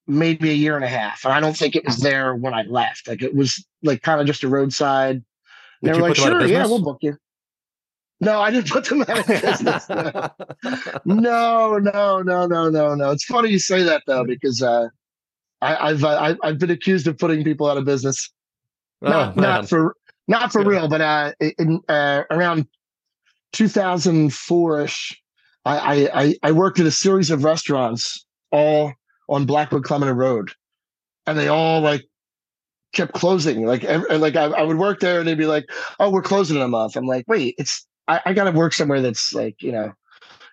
[0.07, 1.25] maybe a year and a half.
[1.25, 3.09] And I don't think it was there when I left.
[3.09, 5.25] Like it was like kind of just a roadside.
[5.83, 7.17] They you were like, put them out of sure, yeah, we'll book you.
[8.23, 9.89] No, I didn't put them out of business.
[11.05, 13.11] no, no, no, no, no, no.
[13.11, 14.89] It's funny you say that though, because uh,
[15.63, 18.31] I, I've uh, I, I've been accused of putting people out of business.
[19.03, 19.97] oh, Not, for
[20.29, 20.69] not for Yeah.
[20.69, 22.67] real, but uh, in uh, around
[23.53, 25.23] 2004 ish,
[25.65, 28.93] I, I I I worked at a series of restaurants all
[29.29, 30.53] on Blackwood Clement Road,
[31.27, 32.05] and they all like
[32.93, 33.65] kept closing.
[33.67, 35.67] Like every, like I, I would work there, and they'd be like,
[35.99, 38.73] "Oh, we're closing in a month." I'm like, "Wait, it's I, I got to work
[38.73, 39.93] somewhere that's like you know."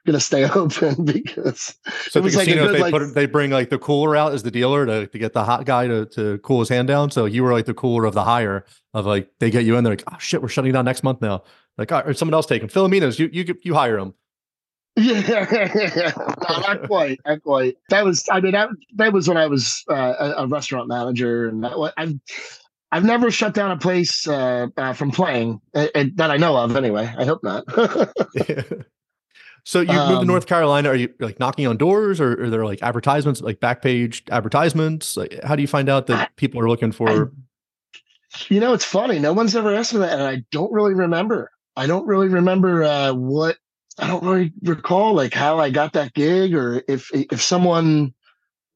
[0.05, 1.75] Gonna stay open because
[2.09, 4.31] So It was the like good, they like- put they bring like the cooler out
[4.31, 7.11] as the dealer to, to get the hot guy to, to cool his hand down.
[7.11, 9.83] So you were like the cooler of the hire of like they get you in.
[9.83, 11.43] They're like, oh shit, we're shutting down next month now.
[11.77, 12.69] Like, "All right, or someone else take him.
[12.69, 14.13] Philomena's, you you you hire him.
[14.95, 15.45] Yeah,
[16.49, 17.75] no, not quite, not quite.
[17.89, 21.49] That was, I mean, that, that was when I was uh, a, a restaurant manager,
[21.49, 22.13] and that, I've,
[22.91, 26.75] I've never shut down a place uh, uh, from playing uh, that I know of.
[26.75, 27.65] Anyway, I hope not.
[29.65, 30.89] so you moved to Um, North Carolina.
[30.89, 35.17] Are you like knocking on doors, or are there like advertisements, like back page advertisements?
[35.17, 37.33] Like, how do you find out that I- people are looking for?
[38.49, 39.19] you know, it's funny.
[39.19, 41.51] No one's ever asked me that, and I don't really remember.
[41.75, 43.57] I don't really remember uh, what.
[43.99, 48.13] I don't really recall like how I got that gig, or if if someone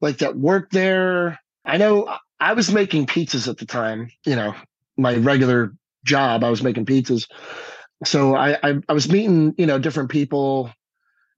[0.00, 1.38] like that worked there.
[1.64, 2.12] I know
[2.42, 4.10] I was making pizzas at the time.
[4.26, 4.54] You know,
[4.96, 5.72] my regular
[6.04, 6.42] job.
[6.42, 7.30] I was making pizzas,
[8.04, 10.72] so I I, I was meeting you know different people,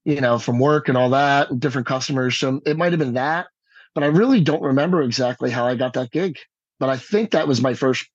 [0.03, 2.37] you know, from work and all that, and different customers.
[2.37, 3.47] So it might have been that,
[3.93, 6.39] but I really don't remember exactly how I got that gig.
[6.79, 8.09] But I think that was my first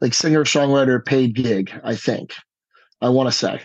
[0.00, 1.70] like singer songwriter paid gig.
[1.84, 2.32] I think
[3.02, 3.60] I want to say,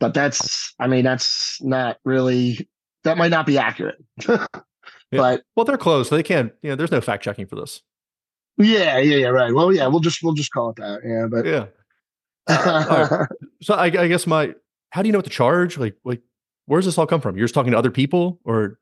[0.00, 2.68] but that's I mean that's not really
[3.04, 4.02] that might not be accurate.
[5.12, 6.52] But Well, they're closed, so they can't.
[6.62, 7.82] You know, there's no fact checking for this.
[8.58, 9.52] Yeah, yeah, yeah, right.
[9.54, 11.00] Well, yeah, we'll just we'll just call it that.
[11.04, 11.66] Yeah, but Yeah.
[12.48, 13.28] right.
[13.62, 14.54] So I, I guess my,
[14.90, 15.78] how do you know what to charge?
[15.78, 16.20] Like, like,
[16.66, 17.36] where's this all come from?
[17.36, 18.78] You're just talking to other people, or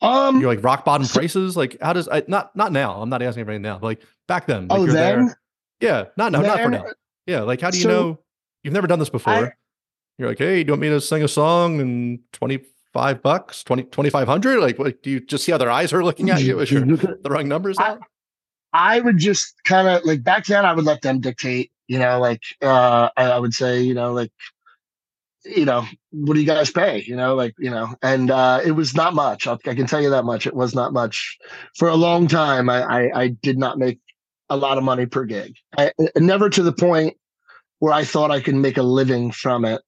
[0.00, 1.56] um, you're like rock bottom prices?
[1.56, 3.00] Like, how does I not not now?
[3.00, 3.78] I'm not asking everything now.
[3.78, 5.38] But like back then, like oh, you're then there.
[5.80, 6.84] Yeah, not now, not for now.
[7.26, 8.18] Yeah, like how do you So- know?
[8.64, 9.32] You've never done this before.
[9.32, 9.52] I-
[10.18, 12.60] you're like, hey, do you want me to sing a song and twenty
[12.92, 14.60] five bucks, 20, 2500?
[14.60, 16.58] Like, what, do you just see how their eyes are looking at you?
[16.60, 16.84] Is your
[17.24, 18.02] throwing numbers I- out?
[18.72, 22.18] I would just kind of like back then I would let them dictate, you know,
[22.20, 24.32] like uh I, I would say, you know, like
[25.44, 27.02] you know, what do you guys pay?
[27.04, 29.46] You know, like, you know, and uh it was not much.
[29.46, 30.46] I, I can tell you that much.
[30.46, 31.38] It was not much.
[31.76, 33.98] For a long time I I, I did not make
[34.48, 35.56] a lot of money per gig.
[35.76, 37.16] I, never to the point
[37.78, 39.82] where I thought I could make a living from it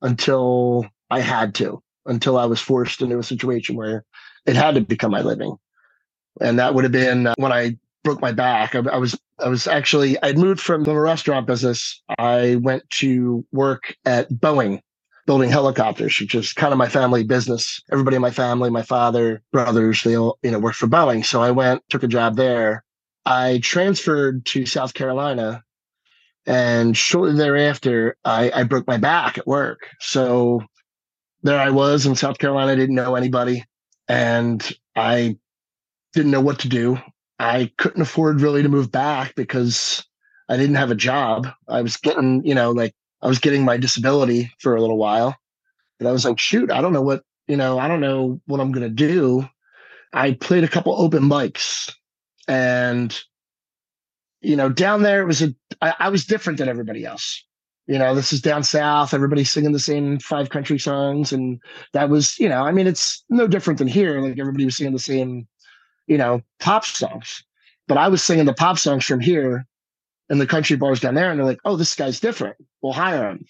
[0.00, 4.04] until I had to, until I was forced into a situation where
[4.46, 5.56] it had to become my living.
[6.40, 8.74] And that would have been uh, when I broke my back.
[8.74, 12.02] I, I was I was actually I'd moved from the restaurant business.
[12.18, 14.80] I went to work at Boeing,
[15.26, 17.80] building helicopters, which is kind of my family business.
[17.92, 21.24] Everybody in my family, my father, brothers, they all you know worked for Boeing.
[21.24, 22.84] So I went took a job there.
[23.26, 25.62] I transferred to South Carolina,
[26.46, 29.88] and shortly thereafter, I, I broke my back at work.
[30.00, 30.62] So
[31.42, 32.72] there I was in South Carolina.
[32.72, 33.64] I didn't know anybody,
[34.08, 35.36] and I
[36.14, 36.98] didn't know what to do.
[37.38, 40.04] I couldn't afford really to move back because
[40.48, 41.48] I didn't have a job.
[41.68, 45.36] I was getting, you know, like I was getting my disability for a little while.
[46.00, 48.60] And I was like, shoot, I don't know what, you know, I don't know what
[48.60, 49.48] I'm going to do.
[50.12, 51.92] I played a couple open mics
[52.46, 53.16] and,
[54.40, 57.44] you know, down there it was a, I, I was different than everybody else.
[57.86, 59.14] You know, this is down south.
[59.14, 61.32] Everybody's singing the same five country songs.
[61.32, 61.60] And
[61.94, 64.20] that was, you know, I mean, it's no different than here.
[64.20, 65.48] Like everybody was singing the same
[66.08, 67.44] you know, pop songs.
[67.86, 69.66] But I was singing the pop songs from here
[70.28, 72.56] in the country bars down there, and they're like, "Oh, this guy's different.
[72.82, 73.46] We'll hire him."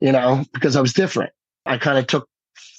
[0.00, 1.32] You know, because I was different.
[1.66, 2.28] I kind of took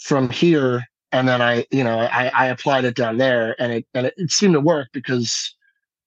[0.02, 3.86] from here, and then I, you know, I, I applied it down there, and it
[3.94, 5.56] and it, it seemed to work because,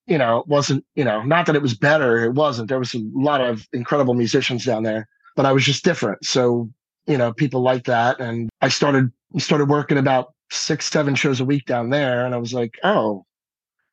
[0.06, 2.24] you know, it wasn't, you know, not that it was better.
[2.24, 2.68] It wasn't.
[2.68, 6.24] There was a lot of incredible musicians down there, but I was just different.
[6.24, 6.68] So,
[7.06, 11.44] you know, people like that, and I started started working about six, seven shows a
[11.44, 13.24] week down there, and I was like, oh,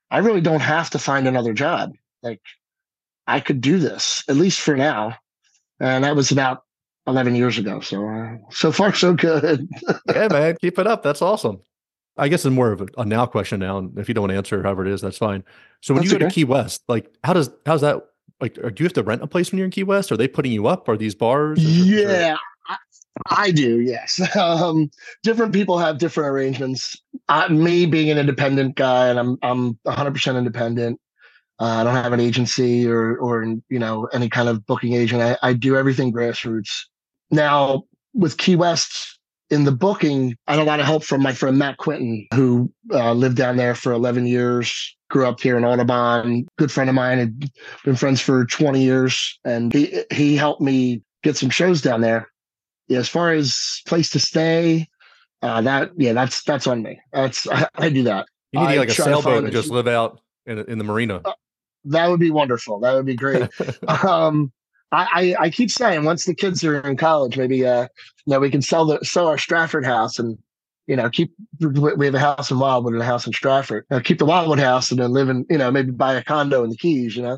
[0.09, 1.93] I really don't have to find another job.
[2.21, 2.41] Like,
[3.27, 5.15] I could do this at least for now,
[5.79, 6.63] and that was about
[7.07, 7.79] 11 years ago.
[7.79, 9.67] So, uh, so far, so good.
[10.07, 11.03] yeah, man, keep it up.
[11.03, 11.61] That's awesome.
[12.17, 13.77] I guess it's more of a, a, now question now.
[13.77, 15.43] And if you don't want to answer, however it is, that's fine.
[15.81, 16.29] So when that's you go okay.
[16.29, 18.01] to Key West, like how does how's that
[18.41, 18.55] like?
[18.55, 20.11] Do you have to rent a place when you're in Key West?
[20.11, 20.89] Are they putting you up?
[20.89, 21.63] Are these bars?
[21.63, 22.35] yeah,
[22.67, 22.75] I,
[23.29, 23.81] I, do.
[23.81, 24.19] Yes.
[24.35, 24.89] Um,
[25.23, 27.01] different people have different arrangements.
[27.49, 30.99] Me being an independent guy, and I'm I'm 100 percent independent.
[31.59, 35.21] Uh, I don't have an agency or or you know any kind of booking agent.
[35.21, 36.71] I, I do everything grassroots.
[37.29, 39.19] Now with Key West
[39.51, 42.71] in the booking, I had a lot of help from my friend Matt Quinton, who
[42.91, 46.47] uh, lived down there for 11 years, grew up here in Audubon.
[46.57, 47.51] Good friend of mine, had
[47.83, 52.27] been friends for 20 years, and he he helped me get some shows down there.
[52.91, 54.89] Yeah, as far as place to stay,
[55.41, 56.99] uh, that yeah, that's that's on me.
[57.13, 58.25] That's I, I do that.
[58.51, 61.21] You need to like a sailboat and just live out in in the marina.
[61.23, 61.31] Uh,
[61.85, 62.81] that would be wonderful.
[62.81, 63.49] That would be great.
[64.03, 64.51] um,
[64.91, 68.39] I, I, I keep saying once the kids are in college, maybe uh, you know,
[68.41, 70.37] we can sell the sell our Stratford house and
[70.87, 73.85] you know keep we have a house in Wildwood and a house in Stratford.
[73.89, 76.61] Uh, keep the Wildwood house and then live in you know maybe buy a condo
[76.65, 77.15] in the Keys.
[77.15, 77.37] You know,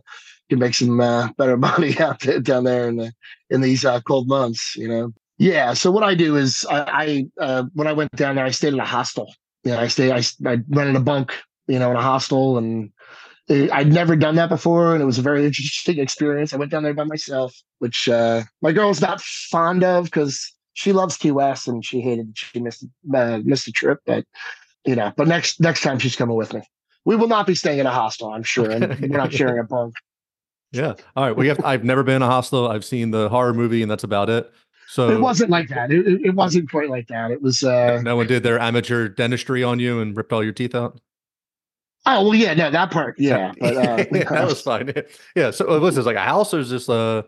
[0.50, 3.14] can make some uh, better money out there, down there in the
[3.52, 4.76] in these uh, cold months.
[4.76, 5.74] You know, yeah.
[5.74, 8.74] So what I do is I, I uh, when I went down there, I stayed
[8.74, 9.34] in a hostel.
[9.64, 11.34] You know, I stayed I, I rented a bunk.
[11.68, 12.92] You know, in a hostel and
[13.50, 16.54] I'd never done that before, and it was a very interesting experience.
[16.54, 20.94] I went down there by myself, which uh, my girl's not fond of because she
[20.94, 24.00] loves Key West and she hated she missed uh, missed the trip.
[24.06, 24.26] But
[24.86, 26.62] you know, but next next time she's coming with me.
[27.06, 29.64] We will not be staying in a hostel, I'm sure, and we're not sharing a
[29.64, 29.96] bunk.
[30.76, 30.96] Yeah.
[31.16, 31.38] All right.
[31.38, 31.64] We have.
[31.64, 32.68] I've never been in a hostel.
[32.68, 34.52] I've seen the horror movie, and that's about it.
[34.94, 35.92] So it wasn't like that.
[35.92, 37.32] It, it wasn't quite like that.
[37.32, 37.64] It was.
[37.64, 41.00] uh No one did their amateur dentistry on you and ripped all your teeth out.
[42.06, 44.94] Oh well, yeah, no, that part, yeah, but uh, yeah, that was fine.
[45.36, 47.24] Yeah, so uh, was this like a house or is this uh?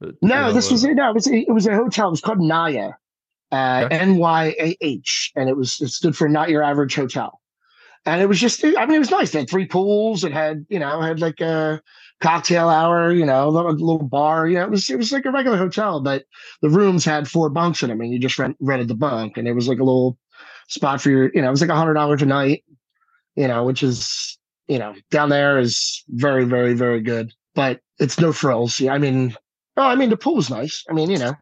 [0.00, 2.06] No, know, this was no, it was it was a hotel.
[2.08, 2.92] It was called Naya,
[3.52, 3.98] uh, okay.
[3.98, 7.42] N Y A H, and it was it stood for not your average hotel,
[8.06, 9.34] and it was just I mean it was nice.
[9.34, 10.24] It had three pools.
[10.24, 11.82] It had you know had like a
[12.20, 14.46] cocktail hour, you know, a little, little bar.
[14.46, 16.24] You know, it was it was like a regular hotel, but
[16.62, 19.48] the rooms had four bunks in them, and you just rent, rented the bunk, and
[19.48, 20.18] it was like a little
[20.68, 22.62] spot for your you know it was like a hundred dollars a night
[23.36, 28.18] you know, which is, you know, down there is very, very, very good, but it's
[28.18, 28.78] no frills.
[28.80, 28.92] Yeah.
[28.92, 29.34] I mean,
[29.76, 30.84] oh, I mean, the pool was nice.
[30.88, 31.34] I mean, you know,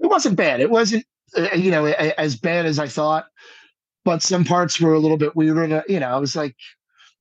[0.00, 0.60] it wasn't bad.
[0.60, 1.04] It wasn't,
[1.36, 3.26] uh, you know, as bad as I thought,
[4.04, 5.84] but some parts were a little bit weirder.
[5.88, 6.56] You know, I was like,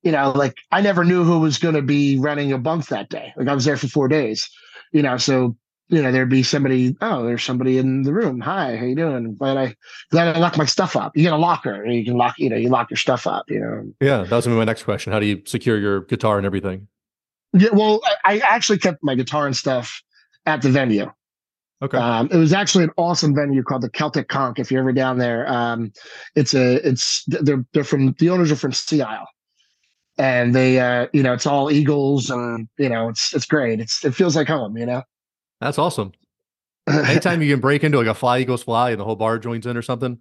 [0.01, 3.09] you know, like I never knew who was going to be running a bunk that
[3.09, 3.33] day.
[3.35, 4.49] Like I was there for four days,
[4.91, 5.55] you know, so
[5.91, 8.39] you know, there'd be somebody, oh, there's somebody in the room.
[8.41, 9.35] Hi, how you doing?
[9.35, 9.75] Glad I
[10.11, 11.17] glad I locked my stuff up.
[11.17, 13.59] You get a locker, you can lock, you know, you lock your stuff up, you
[13.59, 13.91] know.
[13.99, 15.11] Yeah, that was gonna be my next question.
[15.11, 16.87] How do you secure your guitar and everything?
[17.53, 20.03] Yeah, well, I, I actually kept my guitar and stuff
[20.45, 21.11] at the venue.
[21.81, 21.97] Okay.
[21.97, 24.59] Um, it was actually an awesome venue called the Celtic Conch.
[24.59, 25.91] If you're ever down there, um,
[26.35, 29.27] it's a it's they're they're from the owners are from Sea Isle,
[30.19, 33.79] and they uh, you know it's all Eagles and you know it's it's great.
[33.79, 35.01] It's it feels like home, you know.
[35.61, 36.11] That's awesome.
[36.87, 39.65] Anytime you can break into like a fly eagles fly and the whole bar joins
[39.65, 40.19] in or something,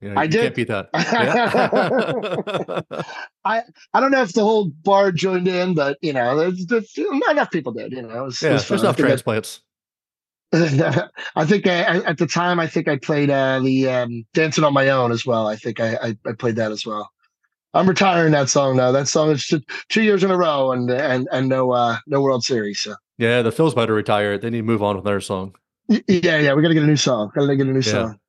[0.00, 0.42] you know, I you did.
[0.42, 0.90] can't beat that.
[3.44, 3.62] I
[3.94, 7.32] I don't know if the whole bar joined in, but you know, there's, there's, not
[7.32, 7.92] enough people did.
[7.92, 9.62] You know, it was, yeah, it there's enough transplants.
[10.52, 14.26] I, I think I, I, at the time I think I played uh, the um,
[14.34, 15.46] "Dancing on My Own" as well.
[15.46, 17.10] I think I, I, I played that as well.
[17.72, 18.90] I'm retiring that song now.
[18.90, 19.52] That song is
[19.88, 22.80] two years in a row, and and and no uh, no World Series.
[22.80, 24.38] So yeah, the Phil's about to retire.
[24.38, 25.54] They need to move on with their song.
[25.88, 27.30] Yeah, yeah, we got to get a new song.
[27.34, 27.92] Got to get a new yeah.
[27.92, 28.20] song.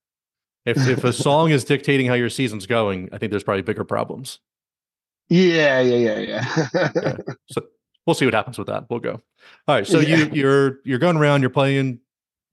[0.65, 3.83] If if a song is dictating how your season's going, I think there's probably bigger
[3.83, 4.39] problems.
[5.29, 6.89] Yeah, yeah, yeah, yeah.
[6.95, 7.17] yeah.
[7.47, 7.63] So
[8.05, 8.89] we'll see what happens with that.
[8.89, 9.21] We'll go.
[9.67, 9.87] All right.
[9.87, 10.17] So yeah.
[10.17, 11.41] you you're you're going around.
[11.41, 11.99] You're playing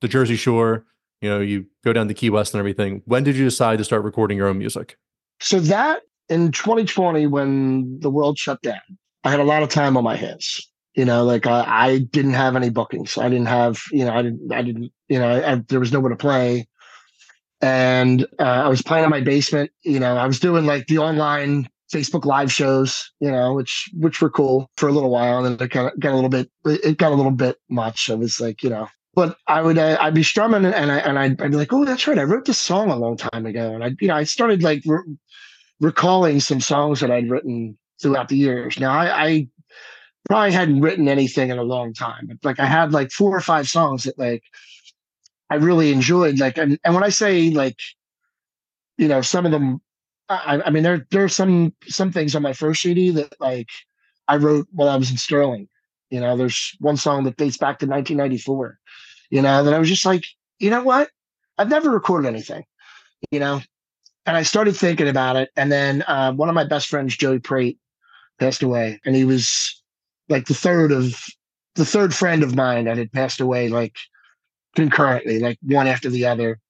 [0.00, 0.86] the Jersey Shore.
[1.20, 3.02] You know, you go down to Key West and everything.
[3.04, 4.96] When did you decide to start recording your own music?
[5.40, 8.80] So that in 2020 when the world shut down,
[9.24, 10.60] I had a lot of time on my hands.
[10.94, 13.16] You know, like I, I didn't have any bookings.
[13.18, 16.10] I didn't have, you know, I didn't, I didn't, you know, I, there was nowhere
[16.10, 16.66] to play.
[17.60, 19.70] And uh, I was playing in my basement.
[19.84, 24.20] You know, I was doing like the online Facebook live shows, you know, which which
[24.20, 26.50] were cool for a little while, and then it kind of got a little bit
[26.64, 28.10] it got a little bit much.
[28.10, 31.18] I was like, you know, but I would uh, I'd be strumming and I and
[31.18, 33.74] I'd, I'd, be like, oh, that's right, I wrote this song a long time ago,
[33.74, 34.84] and I you know I started like
[35.80, 38.78] recalling some songs that I'd written throughout the years.
[38.78, 39.48] Now I, I
[40.28, 43.68] probably hadn't written anything in a long time, like I had like four or five
[43.68, 44.42] songs that like
[45.50, 46.38] I really enjoyed.
[46.38, 47.78] Like and, and when I say like,
[48.96, 49.80] you know, some of them
[50.28, 53.68] I, I mean there there are some some things on my first CD that like
[54.28, 55.68] I wrote while I was in Sterling.
[56.10, 58.78] You know, there's one song that dates back to 1994.
[59.30, 60.24] You know, that I was just like,
[60.58, 61.10] you know what?
[61.58, 62.64] I've never recorded anything.
[63.30, 63.60] You know,
[64.28, 65.50] and I started thinking about it.
[65.56, 67.78] And then uh, one of my best friends, Joey Prate,
[68.38, 69.82] passed away, and he was
[70.28, 71.18] like the third of
[71.76, 73.96] the third friend of mine that had passed away like
[74.76, 76.60] concurrently, like one after the other.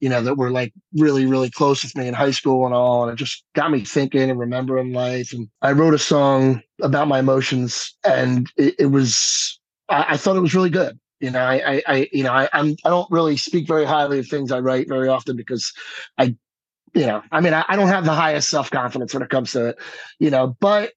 [0.00, 3.02] You know, that were like really, really close with me in high school and all.
[3.02, 5.32] And it just got me thinking and remembering life.
[5.32, 9.58] And I wrote a song about my emotions, and it, it was
[9.88, 12.76] I, I thought it was really good you know i i, you know I, I'm,
[12.84, 15.72] i don't really speak very highly of things i write very often because
[16.16, 16.36] i
[16.94, 19.52] you know, I mean, I, I don't have the highest self confidence when it comes
[19.52, 19.78] to it,
[20.18, 20.92] you know, but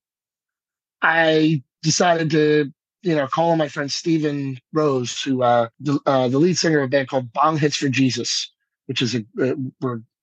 [1.01, 2.71] I decided to,
[3.01, 6.79] you know, call on my friend Stephen Rose, who uh, the, uh, the lead singer
[6.79, 8.51] of a band called Bong Hits for Jesus,
[8.85, 9.55] which is a, a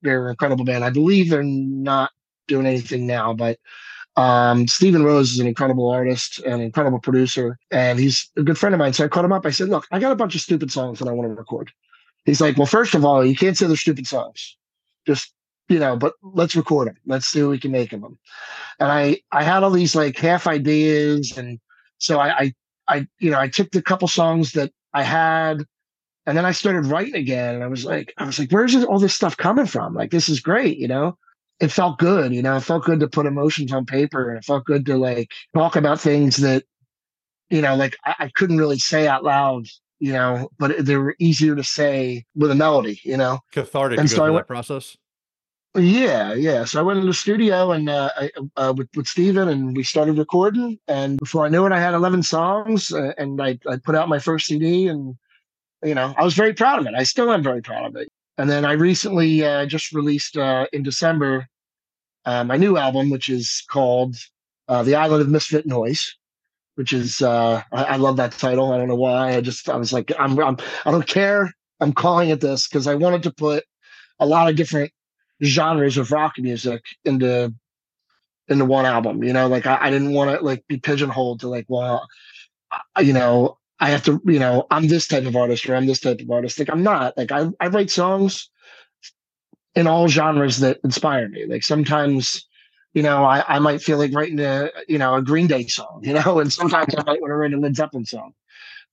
[0.03, 0.85] they're an incredible band.
[0.85, 2.13] I believe they're not
[2.47, 3.59] doing anything now, but
[4.17, 8.75] um, Stephen Rose is an incredible artist and incredible producer, and he's a good friend
[8.75, 8.93] of mine.
[8.93, 9.47] So I called him up.
[9.47, 11.73] I said, "Look, I got a bunch of stupid songs that I want to record."
[12.25, 14.57] He's like, "Well, first of all, you can't say they're stupid songs.
[15.07, 15.33] Just
[15.69, 16.97] you know, but let's record them.
[17.07, 18.19] Let's see what we can make of them.
[18.81, 21.37] And I, I had all these like half ideas.
[21.37, 21.61] And
[21.99, 22.55] so I, I,
[22.89, 25.65] I, you know, I took the couple songs that I had
[26.27, 27.55] and then I started writing again.
[27.55, 29.95] And I was like, I was like, where's all this stuff coming from?
[29.95, 30.79] Like, this is great.
[30.79, 31.19] You know,
[31.61, 32.33] it felt good.
[32.33, 34.97] You know, it felt good to put emotions on paper and it felt good to
[34.97, 36.65] like talk about things that,
[37.51, 39.67] you know, like I, I couldn't really say out loud
[40.01, 43.41] you know, but they were easier to say with a melody, you know.
[43.53, 44.97] Cathartic and to go so through went, that process.
[45.75, 46.67] Yeah, yeah.
[46.67, 49.85] So I went in the studio and uh, I, uh, with with Steven and we
[49.85, 50.79] started recording.
[50.87, 54.11] And before I knew it, I had eleven songs, uh, and I I put out
[54.11, 55.17] my first CD, and
[55.85, 56.95] you know I was very proud of it.
[56.97, 58.09] I still am very proud of it.
[58.39, 61.47] And then I recently uh, just released uh, in December
[62.27, 64.17] uh, my new album, which is called
[64.69, 66.17] "The Island of Misfit Noise."
[66.77, 68.73] Which is I, I love that title.
[68.73, 69.37] I don't know why.
[69.37, 71.53] I just I was like I'm, I'm I don't care.
[71.81, 73.65] I'm calling it this because I wanted to put
[74.21, 74.93] a lot of different
[75.43, 77.55] genres of rock music into
[78.49, 79.23] into one album.
[79.23, 82.07] You know, like I, I didn't want to like be pigeonholed to like, well,
[82.97, 85.87] I, you know, I have to, you know, I'm this type of artist or I'm
[85.87, 86.59] this type of artist.
[86.59, 87.17] Like I'm not.
[87.17, 88.51] Like I I write songs
[89.75, 91.47] in all genres that inspire me.
[91.47, 92.47] Like sometimes,
[92.95, 96.01] you know, I, I might feel like writing a, you know, a Green Day song,
[96.03, 98.33] you know, and sometimes I might want to write a Led Zeppelin song.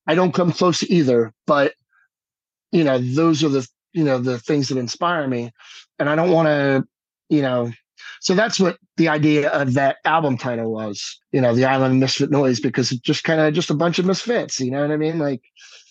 [0.07, 1.73] I don't come close to either, but
[2.71, 5.51] you know, those are the you know the things that inspire me
[5.99, 6.85] and i don't want to
[7.29, 7.71] you know
[8.19, 11.99] so that's what the idea of that album title was you know the island of
[11.99, 14.91] misfit noise because it's just kind of just a bunch of misfits you know what
[14.91, 15.19] i mean?
[15.19, 15.41] Like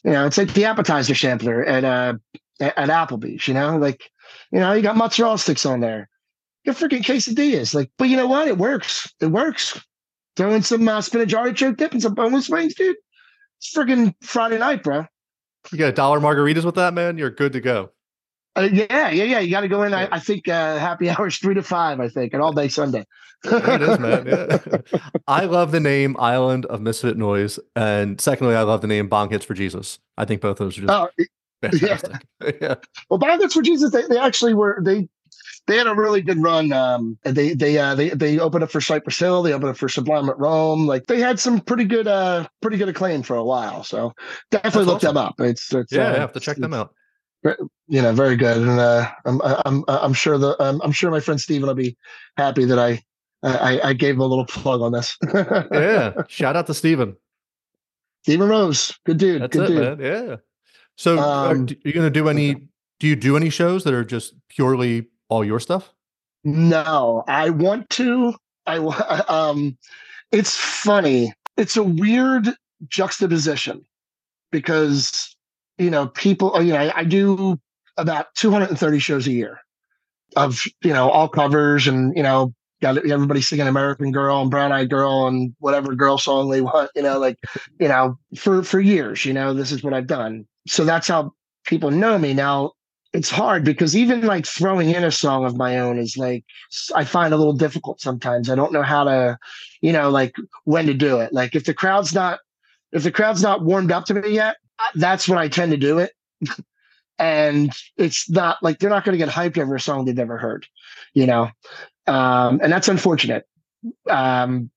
[0.05, 2.15] you know it's like the appetizer sampler at uh
[2.61, 3.77] at, applebee's you know?
[3.77, 4.11] Like
[4.51, 6.09] you know you got mozzarella sticks on there.
[6.65, 8.49] Your freaking quesadillas like but you know what?
[8.49, 9.13] It works.
[9.21, 9.81] It works.
[10.37, 12.97] Throw in some uh, spinach artichoke dip and some boneless wings dude.
[13.59, 15.07] It's freaking friday night bro
[15.73, 17.17] you got a dollar margaritas with that man?
[17.17, 17.91] You're good to go
[18.57, 19.39] uh, yeah, yeah, yeah.
[19.41, 19.93] You got to go in.
[19.93, 22.01] I, I think uh, happy hours three to five.
[22.01, 23.05] I think, and all day Sunday.
[23.45, 24.27] it is, man.
[24.27, 24.99] Yeah.
[25.29, 29.31] I love the name Island of Misfit Noise, and secondly, I love the name Bong
[29.31, 29.99] Hits for Jesus.
[30.17, 31.27] I think both of those are just oh,
[31.63, 32.13] fantastic.
[32.43, 32.51] Yeah.
[32.61, 32.75] yeah.
[33.11, 35.09] Well, Bong Hits for Jesus, they, they actually were they
[35.67, 36.73] they had a really good run.
[36.73, 39.43] Um, they they uh, they they opened up for Cypress Hill.
[39.43, 40.87] They opened up for Sublime at Rome.
[40.87, 43.83] Like they had some pretty good uh pretty good acclaim for a while.
[43.83, 44.13] So
[44.53, 45.15] definitely That's look awesome.
[45.15, 45.35] them up.
[45.41, 46.95] It's, it's yeah, uh, I have to check them out
[47.89, 51.21] you know, very good, and uh, I'm I'm I'm sure the um, I'm sure my
[51.21, 51.97] friend Steven will be
[52.37, 53.03] happy that I
[53.43, 55.17] I, I gave him a little plug on this.
[55.35, 57.17] yeah, shout out to Steven.
[58.23, 59.43] Steven Rose, good dude.
[59.43, 59.99] That's good it, dude.
[59.99, 60.29] man.
[60.29, 60.37] Yeah.
[60.97, 62.55] So, um, are you going to do any?
[63.01, 65.93] Do you do any shows that are just purely all your stuff?
[66.45, 68.35] No, I want to.
[68.67, 68.77] I
[69.29, 69.77] um,
[70.33, 71.33] it's funny.
[71.57, 72.49] It's a weird
[72.89, 73.85] juxtaposition
[74.51, 75.34] because
[75.79, 77.59] you know, people, oh, you know, I, I do
[77.97, 79.61] about 230 shows a year
[80.37, 84.73] of, you know, all covers and, you know, got everybody singing American Girl and Brown
[84.73, 87.39] Eyed Girl and whatever girl song they want, you know, like,
[87.79, 90.47] you know, for, for years, you know, this is what I've done.
[90.67, 91.33] So that's how
[91.65, 92.35] people know me.
[92.35, 92.73] Now,
[93.15, 96.45] it's hard because even like throwing in a song of my own is like
[96.97, 98.51] I find a little difficult sometimes.
[98.51, 99.39] I don't know how to,
[99.81, 101.33] you know, like when to do it.
[101.33, 102.41] Like if the crowd's not
[102.93, 104.57] if the crowd's not warmed up to me yet,
[104.95, 106.13] that's when I tend to do it.
[107.19, 110.37] and it's not like they're not going to get hyped over a song they've never
[110.37, 110.67] heard,
[111.15, 111.49] you know,
[112.07, 113.47] um, and that's unfortunate.
[114.09, 114.71] Um,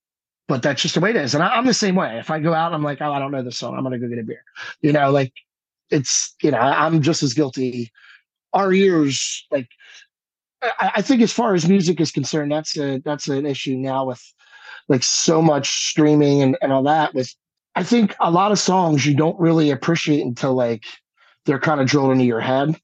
[0.48, 1.34] but that's just the way it is.
[1.34, 2.18] And I, am the same way.
[2.20, 3.76] If I go out, I'm like, oh, I don't know this song.
[3.76, 4.44] I'm going to go get a beer.
[4.82, 5.34] You know, like
[5.90, 7.92] it's, you know, I'm just as guilty
[8.54, 9.70] our ears like
[10.62, 14.06] I, I think as far as music is concerned that's a that's an issue now
[14.06, 14.22] with
[14.90, 17.34] like so much streaming and, and all that with
[17.78, 20.84] i think a lot of songs you don't really appreciate until like
[21.46, 22.76] they're kind of drilled into your head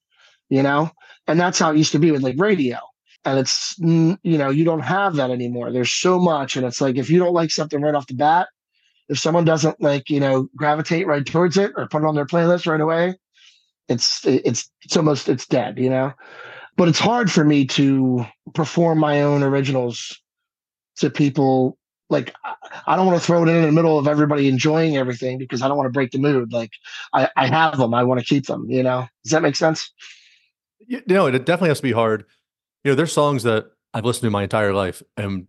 [0.53, 0.91] you know?
[1.27, 2.77] And that's how it used to be with like radio.
[3.25, 5.71] And it's you know you don't have that anymore.
[5.71, 8.49] There's so much and it's like if you don't like something right off the bat
[9.07, 12.25] if someone doesn't like you know gravitate right towards it or put it on their
[12.25, 13.15] playlist right away
[13.87, 16.11] it's it's it's almost it's dead you know?
[16.75, 20.19] But it's hard for me to perform my own originals
[20.97, 21.77] to people
[22.09, 22.33] like
[22.85, 25.61] i don't want to throw it in, in the middle of everybody enjoying everything because
[25.61, 26.51] i don't want to break the mood.
[26.51, 26.71] Like
[27.13, 29.07] i i have them i want to keep them you know?
[29.23, 29.91] Does that make sense?
[30.79, 32.25] You know it definitely has to be hard.
[32.83, 35.47] You know there's songs that i've listened to my entire life and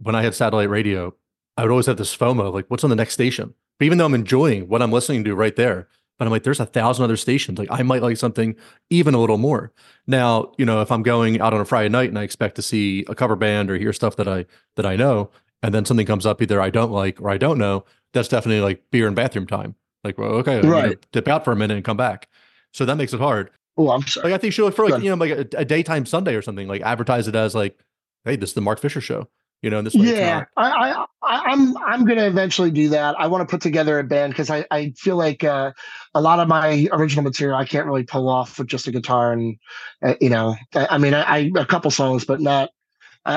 [0.00, 1.14] when i had satellite radio
[1.56, 3.54] i would always have this fomo like what's on the next station?
[3.78, 6.60] But even though i'm enjoying what i'm listening to right there but I'm like, there's
[6.60, 7.58] a thousand other stations.
[7.58, 8.56] Like I might like something
[8.90, 9.72] even a little more.
[10.06, 12.62] Now, you know, if I'm going out on a Friday night and I expect to
[12.62, 15.30] see a cover band or hear stuff that I that I know,
[15.62, 18.60] and then something comes up either I don't like or I don't know, that's definitely
[18.60, 19.74] like beer and bathroom time.
[20.04, 20.98] Like, well, okay, right.
[21.12, 22.28] dip out for a minute and come back.
[22.72, 23.50] So that makes it hard.
[23.76, 24.30] Oh, I'm sorry.
[24.30, 26.42] Like I think she look for like, you know, like a, a daytime Sunday or
[26.42, 27.78] something, like advertise it as like,
[28.24, 29.28] hey, this is the Mark Fisher show
[29.62, 33.18] you know, this yeah, I, I, I'm, I'm going to eventually do that.
[33.18, 35.72] I want to put together a band because I, I feel like uh,
[36.14, 39.32] a lot of my original material I can't really pull off with just a guitar
[39.32, 39.56] and,
[40.02, 42.70] uh, you know, I, I mean, I, I, a couple songs, but not.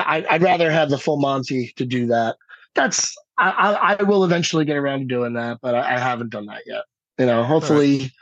[0.00, 2.36] I, I'd rather have the full Monty to do that.
[2.74, 6.30] That's I, I, I will eventually get around to doing that, but I, I haven't
[6.30, 6.84] done that yet.
[7.18, 8.12] You know, hopefully, right.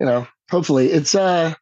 [0.00, 1.54] you know, hopefully it's uh,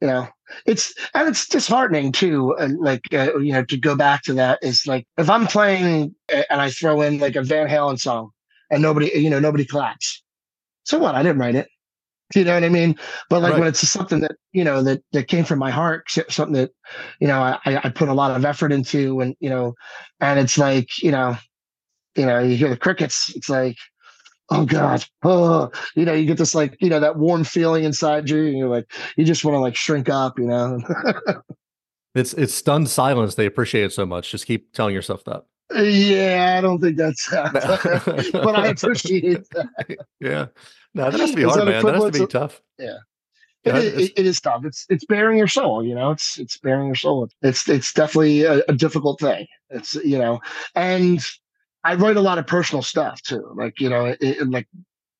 [0.00, 0.28] you know,
[0.66, 4.58] it's and it's disheartening too and like uh, you know to go back to that
[4.62, 8.30] is like if i'm playing and i throw in like a van halen song
[8.70, 10.22] and nobody you know nobody claps
[10.84, 11.68] so what i didn't write it
[12.34, 12.96] you know what i mean?
[13.30, 13.60] But like right.
[13.60, 16.70] when it's something that you know that that came from my heart something that
[17.20, 19.74] you know i i put a lot of effort into and you know
[20.20, 21.36] and it's like you know
[22.16, 23.76] you know you hear the crickets it's like
[24.50, 28.28] oh god oh you know you get this like you know that warm feeling inside
[28.28, 30.80] you and you're like you just want to like shrink up you know?
[32.14, 35.46] It's it's stunned silence they appreciate it so much just keep telling yourself that.
[35.74, 39.96] Yeah i don't think that's but i appreciate that.
[40.20, 40.46] Yeah
[40.94, 42.98] no that has to be hard man that has to be tough yeah
[43.64, 44.66] it, it, it is tough.
[44.66, 46.10] It's it's bearing your soul, you know.
[46.10, 47.30] It's it's bearing your soul.
[47.40, 49.46] It's it's definitely a, a difficult thing.
[49.70, 50.40] It's you know,
[50.74, 51.26] and
[51.84, 53.46] I write a lot of personal stuff too.
[53.54, 54.66] Like, you know, it, like,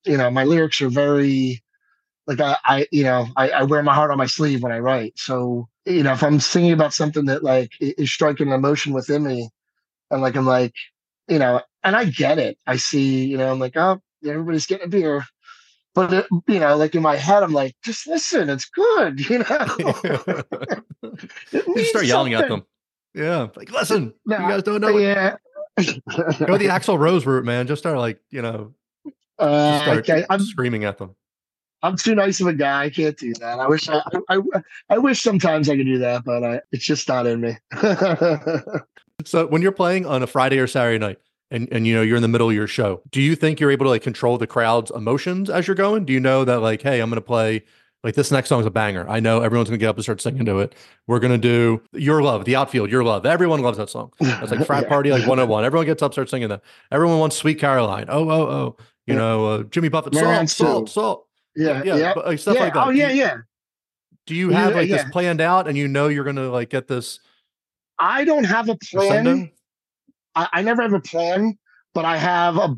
[0.07, 1.63] you know, my lyrics are very,
[2.27, 4.79] like, I, I you know, I, I, wear my heart on my sleeve when I
[4.79, 5.13] write.
[5.17, 9.25] So, you know, if I'm singing about something that like is striking an emotion within
[9.25, 9.51] me,
[10.11, 10.75] and like, I'm like,
[11.29, 12.59] you know, and I get it.
[12.67, 15.25] I see, you know, I'm like, oh, everybody's getting a beer.
[15.95, 19.39] But it, you know, like in my head, I'm like, just listen, it's good, you
[19.39, 19.67] know.
[21.53, 22.35] you start yelling something.
[22.35, 22.65] at them.
[23.15, 24.99] Yeah, like listen, no, you guys don't know.
[24.99, 25.37] Yeah,
[25.77, 27.67] Go the Axl Rose route, man.
[27.67, 28.75] Just start like you know,
[29.39, 30.25] uh, start okay.
[30.29, 31.15] I'm screaming at them.
[31.83, 32.85] I'm too nice of a guy.
[32.85, 33.61] I can't do that.
[33.61, 34.41] I wish I, I,
[34.89, 37.57] I wish sometimes I could do that, but I, it's just not in me.
[39.25, 41.19] so when you're playing on a Friday or Saturday night,
[41.51, 43.71] and and you know you're in the middle of your show, do you think you're
[43.71, 46.05] able to like control the crowd's emotions as you're going?
[46.05, 47.65] Do you know that like, hey, I'm going to play
[48.05, 49.09] like this next song is a banger.
[49.09, 50.75] I know everyone's gonna get up and start singing to it.
[51.07, 53.25] We're gonna do Your Love, the outfield, Your Love.
[53.25, 54.13] Everyone loves that song.
[54.21, 55.65] It's like frat party, like 101.
[55.65, 56.61] Everyone gets up, starts singing that.
[56.93, 58.05] Everyone wants Sweet Caroline.
[58.09, 58.77] Oh, oh, oh.
[59.07, 61.27] You know, uh, Jimmy Buffett, salt, salt, salt.
[61.57, 62.13] Yeah, yeah, yeah.
[62.15, 62.61] But, like, stuff yeah.
[62.61, 62.87] like that.
[62.87, 63.39] Oh, yeah, yeah.
[64.27, 67.21] Do you have like this planned out and you know you're gonna like get this?
[67.99, 69.51] I don't have a plan.
[70.35, 71.59] I, I never have a plan,
[71.93, 72.77] but I have a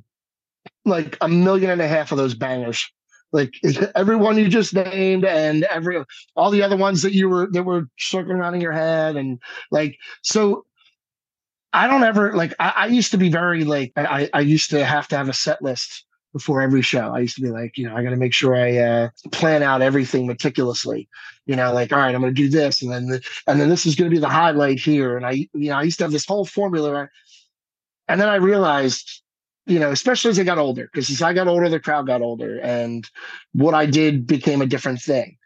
[0.85, 2.89] like a million and a half of those bangers.
[3.33, 3.55] Like
[3.95, 6.03] everyone you just named and every
[6.37, 9.41] all the other ones that you were that were circling around in your head and
[9.71, 10.65] like so
[11.73, 14.85] i don't ever like i, I used to be very like I, I used to
[14.85, 17.15] have to have a set list before every show.
[17.15, 19.63] I used to be like you know i got to make sure i uh, plan
[19.63, 21.09] out everything meticulously.
[21.47, 23.69] You know like all right i'm going to do this and then the, and then
[23.69, 25.17] this is going to be the highlight here.
[25.17, 27.09] And i you know i used to have this whole formula
[28.09, 29.23] and then i realized
[29.67, 32.23] you know, especially as I got older, because as I got older, the crowd got
[32.23, 33.09] older, and
[33.53, 35.37] what I did became a different thing.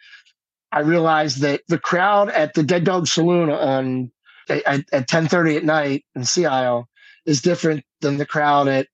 [0.72, 4.12] I realized that the crowd at the Dead Dog Saloon on
[4.48, 6.88] at, at 10:30 at night in Sea Isle
[7.24, 8.88] is different than the crowd at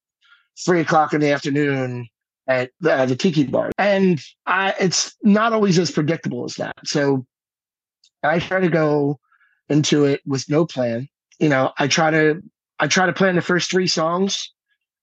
[0.65, 2.09] three o'clock in the afternoon
[2.47, 6.77] at the, uh, the tiki bar, and I, it's not always as predictable as that.
[6.85, 7.27] So
[8.23, 9.19] I try to go
[9.69, 11.09] into it with no plan.
[11.41, 12.41] You know, I try to
[12.79, 14.53] I try to plan the first three songs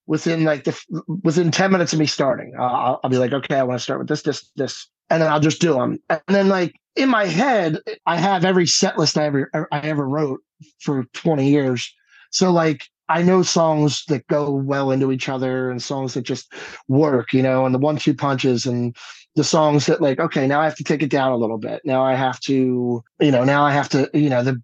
[0.05, 0.77] within like the
[1.23, 2.53] within 10 minutes of me starting.
[2.57, 5.21] Uh, I'll, I'll be like, okay, I want to start with this, this, this, and
[5.21, 5.99] then I'll just do them.
[6.09, 9.79] And then like in my head, I have every set list I ever er, I
[9.81, 10.41] ever wrote
[10.79, 11.93] for 20 years.
[12.31, 16.51] So like I know songs that go well into each other and songs that just
[16.87, 18.95] work, you know, and the one two punches and
[19.35, 21.81] the songs that like, okay, now I have to take it down a little bit.
[21.83, 24.61] Now I have to, you know, now I have to, you know, the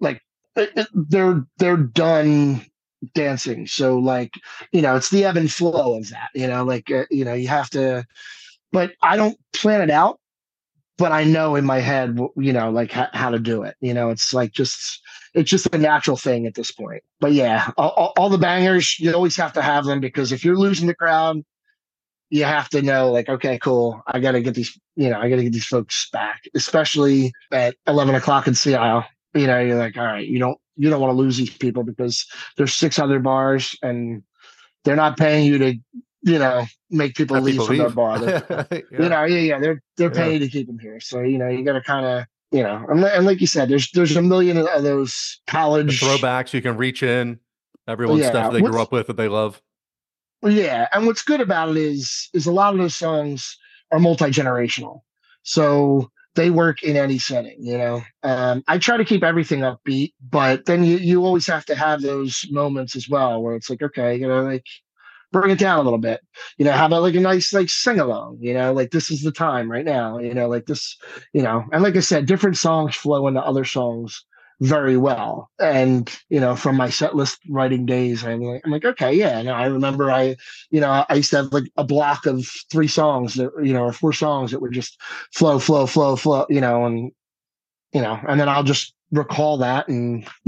[0.00, 0.22] like
[0.94, 2.64] they're they're done
[3.14, 3.66] dancing.
[3.66, 4.34] So like,
[4.72, 7.34] you know, it's the ebb and flow of that, you know, like uh, you know,
[7.34, 8.06] you have to
[8.70, 10.20] but I don't plan it out
[10.98, 13.76] but I know in my head, you know, like how, how to do it.
[13.80, 15.00] You know, it's like just
[15.32, 17.02] it's just a natural thing at this point.
[17.20, 20.58] But yeah, all, all, the bangers you always have to have them because if you're
[20.58, 21.42] losing the crowd,
[22.30, 25.30] you have to know like, okay, cool, I got to get these, you know, I
[25.30, 29.06] got to get these folks back, especially at eleven o'clock in Sea Isle.
[29.38, 31.82] You know, you're like, all right, you don't you don't want to lose these people
[31.82, 32.26] because
[32.56, 34.22] there's six other bars and
[34.84, 35.74] they're not paying you to
[36.22, 37.86] you know, make people Have leave people from leave.
[37.86, 38.18] their bar.
[38.90, 39.02] Yeah.
[39.02, 40.14] You know, yeah, yeah, they're they're Yeah.
[40.14, 41.00] paying to keep them here.
[41.00, 43.68] So you know, you got to kind of, you know, and, and like you said,
[43.68, 47.38] there's there's a million of those The college throwbacks you can reach in
[47.86, 49.62] everyone's Yeah, stuff they grew up with that they love.
[50.42, 53.56] Yeah, and what's good about it is is a lot of those songs
[53.90, 55.00] are multi generational,
[55.42, 57.56] so they work in any setting.
[57.58, 61.64] You know, um, I try to keep everything upbeat, but then you you always have
[61.66, 64.64] to have those moments as well where it's like, okay, you know, like
[65.32, 66.20] bring it down a little bit.
[66.56, 68.38] You know, how about like a nice like sing along?
[68.40, 70.18] You know, like this is the time right now.
[70.18, 70.96] You know, like this.
[71.32, 74.24] You know, and like I said, different songs flow into other songs
[74.60, 75.50] very well.
[75.60, 79.40] And you know, from my set list writing days, I'm like, I'm like, okay, yeah.
[79.42, 80.36] No, I remember I,
[80.70, 83.84] you know, I used to have like a block of three songs that you know,
[83.84, 85.00] or four songs that would just
[85.32, 86.46] flow, flow, flow, flow.
[86.48, 87.12] You know, and
[87.92, 90.28] you know, and then I'll just recall that and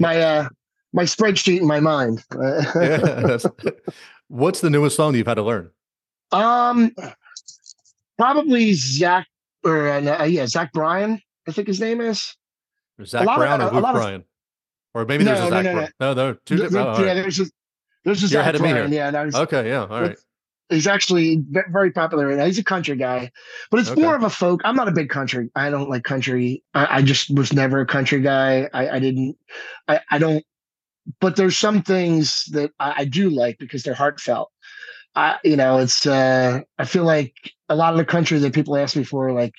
[0.00, 0.48] my uh
[0.92, 2.24] my spreadsheet in my mind.
[2.74, 3.38] yeah.
[4.28, 5.70] What's the newest song you've had to learn?
[6.32, 6.94] Um,
[8.18, 9.26] probably Zach
[9.64, 11.20] or uh, yeah, Zach Bryan.
[11.46, 12.36] I think his name is.
[13.06, 14.24] Zach lot of- Brown or Luke of- Bryan?
[14.94, 15.76] Or maybe there's No, a no, Zach no, no.
[15.76, 15.92] Bryan.
[16.00, 16.88] No, no, two different.
[16.88, 17.14] oh, yeah, right.
[17.14, 17.52] there's just
[18.04, 18.90] there's a You're Zach ahead of me Bryan.
[18.92, 19.10] here.
[19.12, 20.16] Yeah, Okay, yeah, all right.
[20.70, 22.46] he's actually very popular right now.
[22.46, 23.30] He's a country guy,
[23.70, 24.00] but it's Okay.
[24.00, 24.60] more of a folk.
[24.64, 25.50] I'm not a big country.
[25.54, 26.62] I don't like country.
[26.74, 28.68] I, I just was never a country guy.
[28.72, 29.36] I, I didn't.
[29.88, 30.44] I, I don't.
[31.20, 34.50] But there's some things that I, I do like because they're heartfelt.
[35.14, 36.06] I, you know, it's.
[36.06, 37.34] uh I feel like
[37.68, 39.52] a lot of the country that people ask me for, like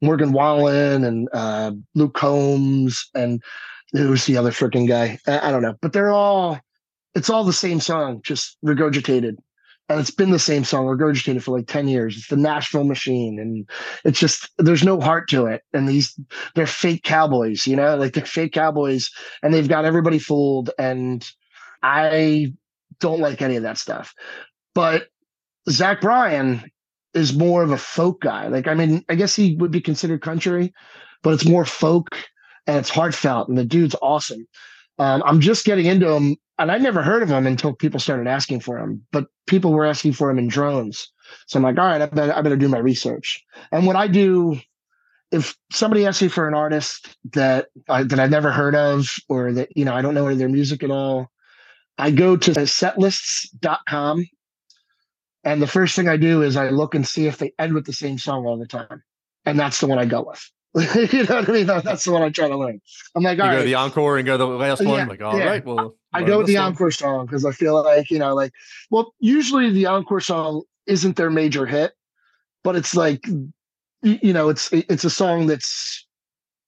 [0.00, 3.42] Morgan Wallen and uh Luke Combs and
[3.92, 5.18] who's the other freaking guy?
[5.26, 6.60] I, I don't know, but they're all.
[7.14, 9.36] It's all the same song, just regurgitated.
[9.88, 12.16] And it's been the same song regurgitated for like 10 years.
[12.16, 13.68] It's the nashville machine and
[14.04, 15.62] it's just there's no heart to it.
[15.72, 16.18] And these
[16.54, 17.96] they're fake cowboys you know?
[17.96, 19.10] Like they're fake cowboys
[19.42, 21.26] and they've got everybody fooled and
[21.82, 22.52] i
[22.98, 24.12] don't like any of that stuff.
[24.74, 25.08] But
[25.70, 26.64] zach bryan
[27.16, 30.22] is more of a folk guy like i mean i guess he would be considered
[30.22, 30.72] country
[31.22, 32.16] but it's more folk
[32.66, 34.46] and it's heartfelt and the dude's awesome
[34.98, 38.26] um, i'm just getting into him and I never heard of him until people started
[38.26, 39.04] asking for him.
[39.12, 41.12] But people were asking for him in drones,
[41.46, 43.42] so I'm like, all right, I better I better do my research.
[43.72, 44.58] And what I do,
[45.30, 49.52] if somebody asks me for an artist that I, that I've never heard of, or
[49.52, 51.30] that you know I don't know any of their music at all,
[51.98, 54.26] I go to setlists.com,
[55.46, 57.86] and the first thing I do is I look and see if they end with
[57.86, 59.02] the same song all the time,
[59.46, 60.50] and that's the one I go with.
[61.12, 61.66] you know what I mean?
[61.66, 62.82] That's the one I try to learn.
[63.14, 64.88] I'm like, You all go right, to the encore and go to the last Yeah,
[64.90, 65.08] one.
[65.08, 65.72] Like, all right, yeah.
[65.72, 66.64] well, I go with the one.
[66.66, 68.52] encore song because I feel like you know, like,
[68.90, 71.92] well, usually the encore song isn't their major hit,
[72.64, 73.24] but it's like,
[74.02, 76.06] you know, it's it's a song that's,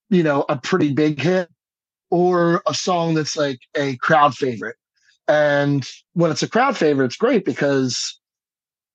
[0.09, 1.49] you know, a pretty big hit,
[2.09, 4.77] or a song that's like a crowd favorite.
[5.27, 8.18] And when it's a crowd favorite, it's great because,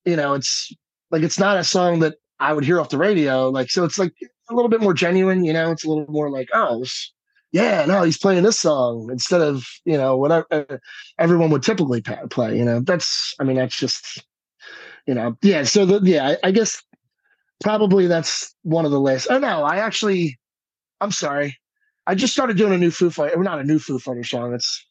[0.04, 0.72] you know, it's
[1.10, 3.48] like it's not a song that I would hear off the radio.
[3.48, 4.14] Like, so it's like
[4.50, 5.44] a little bit more genuine.
[5.44, 7.12] You know, it's a little more like, oh, this
[7.54, 10.76] yeah, no, he's playing this song instead of you know whatever uh,
[11.20, 12.58] everyone would typically play.
[12.58, 14.24] You know, that's I mean that's just
[15.06, 15.62] you know yeah.
[15.62, 16.82] So the, yeah, I, I guess
[17.62, 19.28] probably that's one of the lists.
[19.30, 20.36] Oh no, I actually
[21.00, 21.56] I'm sorry,
[22.08, 24.52] I just started doing a new Foo Fighter, not a new Foo Fighter song.
[24.52, 24.84] It's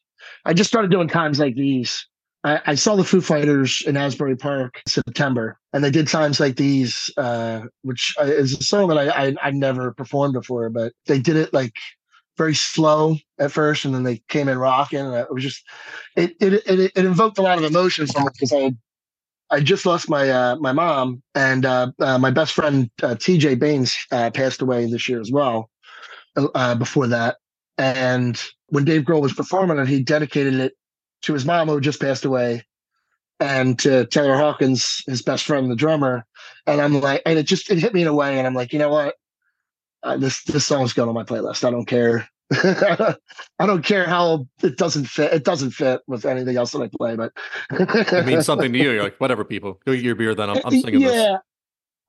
[0.46, 2.06] I just started doing times like these
[2.44, 6.56] I, I saw the Foo Fighters in Asbury Park September, and they did times like
[6.56, 10.92] these, uh, which uh, is a song that I, I I've never performed before, but
[11.06, 11.72] they did it like
[12.36, 15.64] very slow at first, and then they came in rocking, and it was just
[16.16, 18.72] it it it, it invoked a lot of emotion from it because I
[19.50, 23.54] I just lost my uh, my mom, and uh, uh, my best friend uh, T.J.
[23.54, 25.70] Baines uh, passed away this year as well.
[26.34, 27.36] Before that,
[27.78, 30.74] and when Dave Grohl was performing it, he dedicated it
[31.24, 32.64] to his mom who just passed away,
[33.40, 36.24] and to Taylor Hawkins, his best friend, the drummer.
[36.66, 38.72] And I'm like, and it just it hit me in a way, and I'm like,
[38.72, 39.16] you know what?
[40.02, 41.64] Uh, this this song's going on my playlist.
[41.64, 43.16] I don't care I
[43.66, 45.32] don't care how it doesn't fit.
[45.32, 47.32] It doesn't fit with anything else that I play, but
[47.70, 48.92] it means something to you.
[48.92, 50.34] You're like, whatever, people, go get your beer.
[50.34, 51.38] Then I'm, I'm singing yeah, this.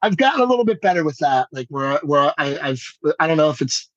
[0.01, 1.47] I've gotten a little bit better with that.
[1.51, 2.83] Like where where I, I've
[3.19, 3.89] I don't know if it's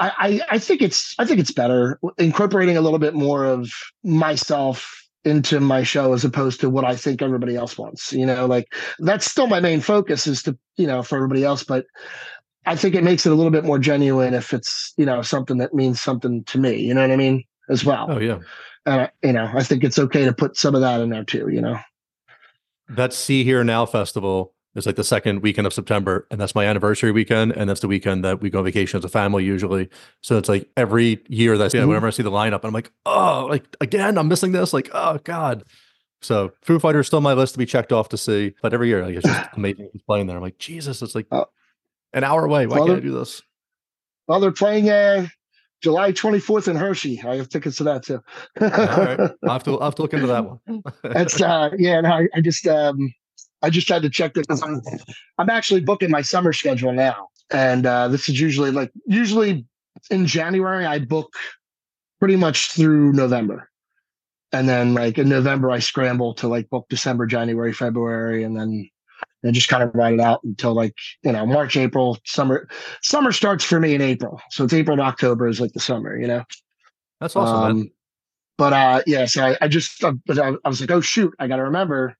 [0.00, 3.70] I, I I think it's I think it's better incorporating a little bit more of
[4.02, 8.12] myself into my show as opposed to what I think everybody else wants.
[8.12, 11.62] You know, like that's still my main focus is to, you know, for everybody else.
[11.62, 11.86] But
[12.66, 15.58] I think it makes it a little bit more genuine if it's you know something
[15.58, 16.80] that means something to me.
[16.80, 17.44] You know what I mean?
[17.70, 18.06] As well.
[18.10, 18.38] Oh yeah.
[18.84, 21.24] And I, you know, I think it's okay to put some of that in there
[21.24, 21.48] too.
[21.48, 21.78] You know.
[22.88, 26.64] That Sea Hear Now festival is like the second weekend of September, and that's my
[26.64, 29.88] anniversary weekend, and that's the weekend that we go on vacation as a family usually.
[30.22, 31.86] So it's like every year that mm-hmm.
[31.86, 34.72] whenever I see the lineup, I'm like, oh, like again, I'm missing this.
[34.72, 35.64] Like, oh god.
[36.22, 38.72] So Foo Fighters is still on my list to be checked off to see, but
[38.72, 40.36] every year like, it's just amazing playing there.
[40.36, 41.46] I'm like, Jesus, it's like oh
[42.12, 42.66] an hour away.
[42.66, 43.42] Why well, can't I do this?
[44.28, 45.26] Well, they're playing uh,
[45.82, 47.20] July 24th in Hershey.
[47.26, 48.20] I have tickets to that too.
[48.60, 49.20] All right.
[49.42, 50.82] I'll have to, I'll have to look into that one.
[51.02, 53.12] That's uh yeah, no, I, I just um
[53.62, 54.46] I just had to check this.
[54.62, 54.80] I'm,
[55.38, 57.28] I'm actually booking my summer schedule now.
[57.50, 59.66] And uh this is usually like usually
[60.10, 61.34] in January I book
[62.18, 63.68] pretty much through November.
[64.52, 68.88] And then like in November I scramble to like book December, January, February, and then
[69.42, 72.68] and just kind of ride it out until like you know March, April, summer.
[73.02, 76.16] Summer starts for me in April, so it's April to October is like the summer,
[76.16, 76.44] you know.
[77.20, 77.76] That's awesome.
[77.76, 77.90] Um,
[78.58, 81.48] but uh, yeah, so I, I just uh, I, I, was like, oh shoot, I
[81.48, 82.16] got to remember,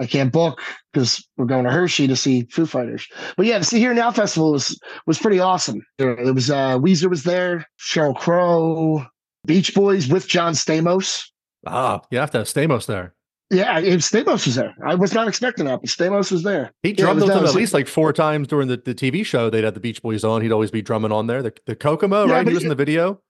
[0.00, 0.60] I can't book
[0.92, 3.06] because we're going to Hershey to see Foo Fighters.
[3.36, 5.84] But yeah, the Sea Hear Now festival was was pretty awesome.
[5.98, 9.06] It was uh, Weezer was there, Sheryl Crow,
[9.46, 11.22] Beach Boys with John Stamos.
[11.66, 13.14] Ah, you have to have Stamos there.
[13.50, 14.74] Yeah, Stamos was there.
[14.84, 16.72] I was not expecting that, but Stamos was there.
[16.82, 19.48] He drummed yeah, them at least like four times during the, the TV show.
[19.48, 20.42] They'd have the Beach Boys on.
[20.42, 21.42] He'd always be drumming on there.
[21.42, 22.48] The, the Kokomo, yeah, right?
[22.48, 23.20] He was in the video.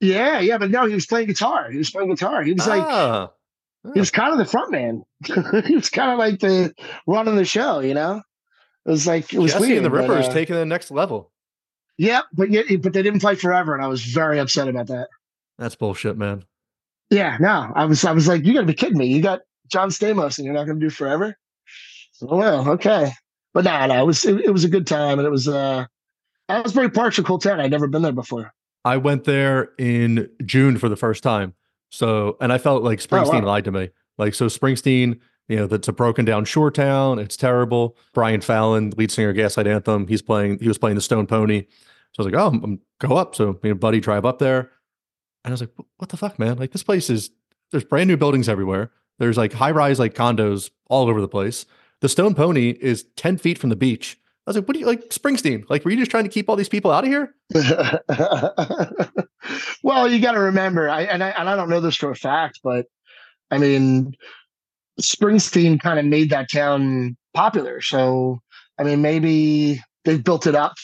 [0.00, 1.70] Yeah, yeah, but no, he was playing guitar.
[1.70, 2.42] He was playing guitar.
[2.42, 3.30] He was like, ah.
[3.94, 5.02] He was kind of the front man.
[5.66, 6.72] he was kind of like the
[7.06, 8.22] running the show, you know?
[8.86, 11.32] It was like, it was Jesse weird, and the Rippers uh, taking the next level.
[11.98, 15.08] Yeah, but yeah, but they didn't play forever, and I was very upset about that.
[15.58, 16.44] That's bullshit, man.
[17.10, 19.06] Yeah, no, I was, I was like, you got to be kidding me.
[19.06, 21.36] You got John Stamos and you're not going to do forever?
[22.22, 23.12] Oh, well, okay.
[23.54, 25.84] But no, no, it was it, it, was a good time, and it was uh,
[26.48, 27.60] I was very partial Cool Town.
[27.60, 28.52] I'd never been there before.
[28.84, 31.54] I went there in June for the first time.
[31.92, 33.46] So, and I felt like oh, Springsteen oh, wow.
[33.46, 33.90] lied to me.
[34.16, 37.18] Like, so Springsteen, you know, that's a broken down shore town.
[37.18, 37.98] It's terrible.
[38.14, 40.58] Brian Fallon, lead singer of Gaslight Anthem, he's playing.
[40.58, 41.66] He was playing the Stone Pony.
[42.12, 43.34] So I was like, oh, I'm, I'm go up.
[43.34, 44.70] So me and buddy drive up there,
[45.44, 46.56] and I was like, what the fuck, man?
[46.56, 47.30] Like this place is
[47.70, 48.90] there's brand new buildings everywhere.
[49.18, 51.66] There's like high rise like condos all over the place.
[52.00, 54.18] The Stone Pony is 10 feet from the beach.
[54.46, 55.64] I was like, what do you like Springsteen?
[55.70, 57.32] Like, were you just trying to keep all these people out of here?
[59.84, 62.16] well, you got to remember, I and I and I don't know this for a
[62.16, 62.86] fact, but
[63.52, 64.14] I mean,
[65.00, 67.80] Springsteen kind of made that town popular.
[67.80, 68.40] So,
[68.80, 70.74] I mean, maybe they've built it up,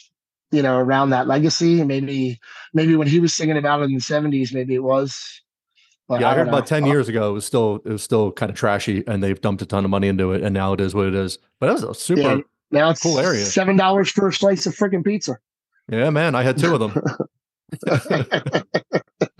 [0.53, 1.83] you know, around that legacy.
[1.83, 2.39] Maybe,
[2.75, 5.43] maybe when he was singing about it in the '70s, maybe it was
[6.11, 6.53] yeah, I, I heard know.
[6.53, 9.41] about ten years ago it was still it was still kind of trashy, and they've
[9.41, 11.39] dumped a ton of money into it, and now it is what it is.
[11.61, 12.41] But that was a super yeah,
[12.71, 13.45] now it's cool area.
[13.45, 15.39] Seven dollars for a slice of freaking pizza.
[15.91, 16.93] Yeah, man, I had two of them.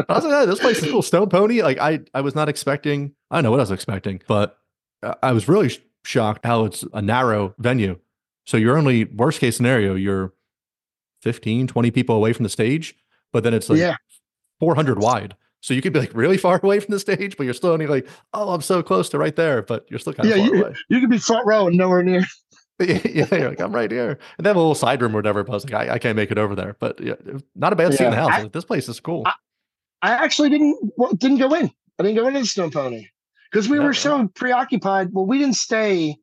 [0.09, 1.03] I was like, hey, this place is cool.
[1.03, 1.63] Stone Pony.
[1.63, 3.15] Like I, I was not expecting.
[3.31, 4.59] I don't know what I was expecting, but
[5.23, 5.71] I was really
[6.05, 7.99] shocked how it's a narrow venue.
[8.47, 10.33] So you're only worst case scenario, you're
[11.23, 12.97] 15, 20 people away from the stage,
[13.33, 13.97] but then it's like yeah.
[14.61, 15.37] 400 wide.
[15.61, 17.87] So you could be like really far away from the stage, but you're still only
[17.87, 20.55] like, oh, I'm so close to right there, but you're still kind of yeah, far
[20.55, 20.75] you, away.
[20.89, 22.25] You could be front row and nowhere near.
[23.05, 24.19] yeah, like, I'm right here.
[24.39, 26.31] And a little side room or whatever, but I was like, I, I can't make
[26.31, 26.77] it over there.
[26.79, 27.15] But yeah,
[27.57, 28.31] not a bad seat in the house.
[28.33, 29.25] I, this place is cool.
[29.27, 29.33] I,
[30.03, 31.71] I actually didn't well, didn't go in.
[31.99, 33.09] I didn't go into the Stone Pony
[33.51, 35.09] because we were so preoccupied.
[35.13, 36.17] Well, we didn't stay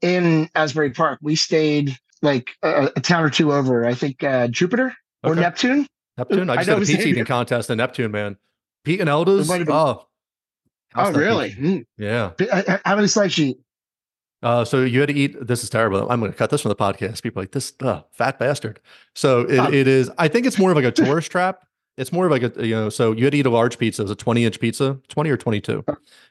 [0.00, 1.18] in Asbury Park.
[1.22, 3.84] We stayed like a, a town or two over.
[3.84, 5.34] I think uh, Jupiter or.
[5.34, 5.88] Neptune.
[6.16, 6.50] Neptune.
[6.50, 8.36] I just I had a pizza eating contest in Neptune, man.
[8.84, 9.50] Pete and Elda's.
[9.50, 10.06] Oh,
[10.94, 11.52] Oh, really?
[11.52, 11.84] Mm.
[11.98, 12.32] Yeah.
[12.50, 13.58] Uh, How many you eat?
[14.42, 15.36] Uh, so you had to eat.
[15.46, 16.10] This is terrible.
[16.10, 17.22] I'm going to cut this from the podcast.
[17.22, 18.80] People like this uh, fat bastard.
[19.14, 20.10] So it, it is.
[20.18, 21.66] I think it's more of like a tourist trap.
[21.98, 22.88] It's more of like a you know.
[22.88, 24.02] So you had to eat a large pizza.
[24.02, 25.84] It's a 20 inch pizza, 20 or 22,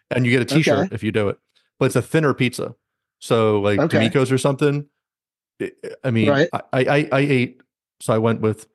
[0.10, 0.96] and you get a T-shirt Okay.
[0.96, 1.38] if you do it.
[1.78, 2.74] But it's a thinner pizza.
[3.20, 3.98] So like Okay.
[4.00, 4.88] D'Amico's or something.
[5.62, 5.72] I-
[6.04, 6.50] I mean, Right.
[6.54, 7.62] I, I I ate.
[8.02, 8.68] So I went with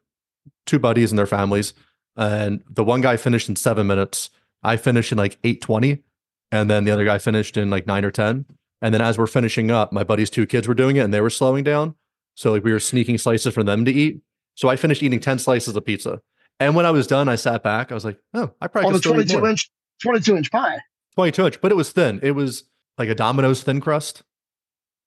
[0.67, 1.75] two buddies and their families,
[2.17, 4.31] and the one guy finished in seven minutes.
[4.63, 6.05] I finished in like eight twenty,
[6.53, 8.45] and then the other guy finished in like nine or ten.
[8.85, 11.23] And then as we're finishing up, my buddy's two kids were doing it, and they
[11.23, 11.95] were slowing down.
[12.35, 14.21] So like we were sneaking slices for them to eat.
[14.57, 16.21] So I finished eating ten slices of pizza.
[16.61, 17.91] And when I was done, I sat back.
[17.91, 19.71] I was like, "Oh, I probably On a still eat 22 more." inch,
[20.03, 20.79] 22 inch pie.
[21.15, 22.21] 22 inch, but it was thin.
[22.23, 22.65] It was
[22.99, 24.23] like a Domino's thin crust.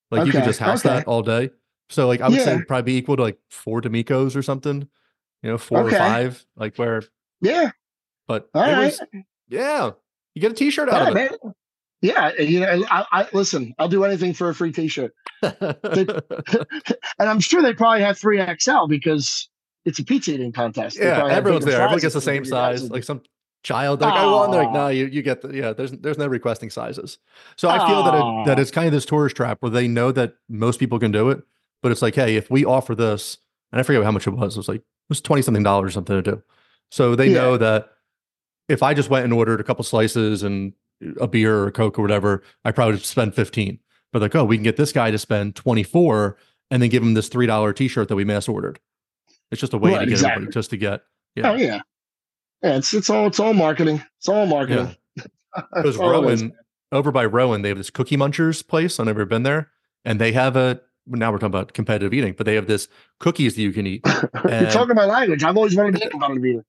[0.09, 0.95] Like you could just house okay.
[0.95, 1.51] that all day.
[1.89, 2.55] So like I would say Yeah.
[2.55, 4.87] it'd probably be equal to like four D'Amico's or something,
[5.43, 5.95] you know, four Okay.
[5.95, 7.03] or five, like where,
[7.41, 7.71] Yeah.
[8.27, 8.85] but All it right.
[8.85, 9.01] was,
[9.49, 9.91] yeah,
[10.33, 11.29] you get a t-shirt Yeah, out of man.
[12.01, 12.31] Yeah.
[12.39, 15.13] You know, I, I listen, I'll do anything for a free t shirt.
[15.41, 16.25] it.
[17.19, 19.49] And I'm sure they probably have 3XL because
[19.85, 20.97] it's a pizza eating contest.
[20.99, 21.81] Yeah, everyone's there.
[21.81, 22.89] Everyone gets the same size.
[22.89, 23.21] Like some
[23.63, 24.51] child, like I want.
[24.51, 25.73] They're like, no, you you get the yeah.
[25.73, 27.17] There's there's no requesting sizes.
[27.55, 30.11] So I feel that it, that it's kind of this tourist trap where they know
[30.11, 31.41] that most people can do it,
[31.81, 33.37] but it's like, hey, if we offer this,
[33.71, 34.55] and I forget how much it was.
[34.55, 36.43] It was like it was twenty something dollars or something to do.
[36.91, 37.41] So they Yeah.
[37.41, 37.89] know that
[38.69, 40.73] if I just went and ordered a couple slices and
[41.19, 43.79] a beer or a coke or whatever, I probably would spend fifteen.
[44.13, 46.37] But like, oh, we can get this guy to spend twenty four,
[46.71, 48.79] and then give him this three dollar t shirt that we mass ordered.
[49.51, 50.47] It's just a way Right, to get exactly.
[50.47, 51.01] just to get.
[51.35, 51.51] Yeah.
[51.51, 51.81] Oh yeah.
[52.63, 54.03] Yeah, it's it's all it's all marketing.
[54.19, 54.95] It's all marketing.
[55.55, 56.11] All.
[56.11, 56.53] Rowan,
[56.91, 58.99] over by Rowan, they have this Cookie Munchers place.
[58.99, 59.71] I've never been there,
[60.05, 60.81] and they have a.
[61.07, 62.87] Now we're talking about competitive eating, but they have this
[63.19, 64.01] cookies that you can eat.
[64.49, 65.43] You're talking my language.
[65.43, 66.63] I've always wanted to eat competitive eating.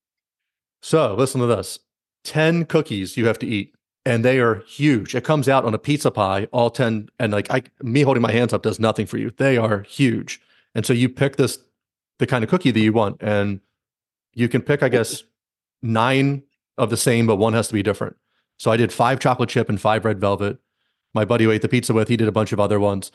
[0.80, 1.80] So listen to this:
[2.24, 3.74] ten cookies you have to eat,
[4.08, 5.14] and they are huge.
[5.14, 8.32] It comes out on a pizza pie, all ten, and like I, me holding my
[8.32, 9.30] hands up does nothing for you.
[9.36, 10.40] They are huge,
[10.74, 11.58] and so you pick this,
[12.18, 13.60] the kind of cookie that you want, and
[14.32, 15.24] you can pick, I guess,
[15.82, 16.42] nine
[16.78, 18.16] of the same, but one has to be different.
[18.56, 20.56] So I did five chocolate chip and five red velvet.
[21.12, 23.12] My buddy who ate the pizza with, he did a bunch of other ones.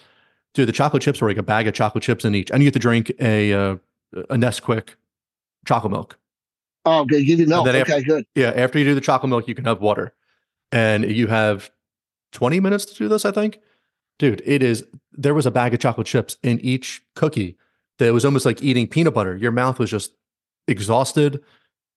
[0.54, 2.68] Dude, the chocolate chips were like a bag of chocolate chips in each, and you
[2.68, 3.78] have to drink a uh,
[4.30, 4.90] a Nesquik
[5.66, 6.20] chocolate milk.
[6.86, 7.68] Oh, okay, give you milk.
[7.68, 8.28] Okay, good.
[8.36, 10.14] Yeah, after you do the chocolate milk, you can have water.
[10.74, 11.70] And you have
[12.34, 13.60] 20 minutes to do this, I think.
[14.20, 17.58] Dude, it is there was a bag of chocolate chips in each cookie
[18.00, 19.36] that was almost like eating peanut butter.
[19.38, 20.12] Your mouth was just
[20.68, 21.42] exhausted.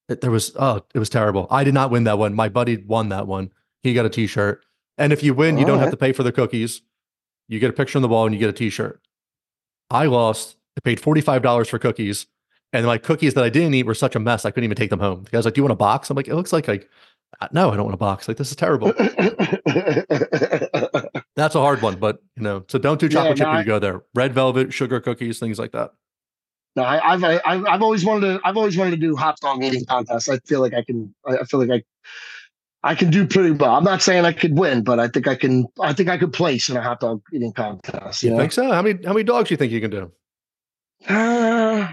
[0.08, 1.46] It- There was oh, it was terrible.
[1.50, 2.34] I did not win that one.
[2.34, 3.50] My buddy won that one.
[3.82, 4.62] He got a t-shirt.
[4.98, 6.82] And if you win, you don't have to pay for the cookies.
[7.48, 9.00] You get a picture on the wall and you get a t-shirt.
[9.90, 10.56] I lost.
[10.76, 12.26] I paid $45 for cookies.
[12.72, 14.44] And my cookies that I didn't eat were such a mess.
[14.44, 15.22] I couldn't even take them home.
[15.24, 16.90] The guy's like, "Do you want a box?" I'm like, "It looks like like
[17.52, 18.28] no, I don't want a box.
[18.28, 18.92] Like this is terrible."
[21.36, 23.56] That's a hard one, but you know, so don't do Yeah, chocolate chip no, when
[23.58, 24.02] I- you go there.
[24.14, 25.92] Red velvet, sugar cookies, things like that.
[26.76, 28.40] no, I, I've I, I've always wanted to.
[28.44, 30.28] I've always wanted to do hot dog eating contests.
[30.28, 31.14] I feel like I can.
[31.26, 33.74] I I feel like I, I can do pretty well.
[33.74, 35.66] I'm not saying I could win, but I think I can.
[35.80, 38.22] I think I could place in a hot dog eating contest.
[38.22, 38.40] You You know?
[38.40, 38.72] think so?
[38.72, 40.12] How many how many dogs do you think you can do?
[41.08, 41.92] Uh,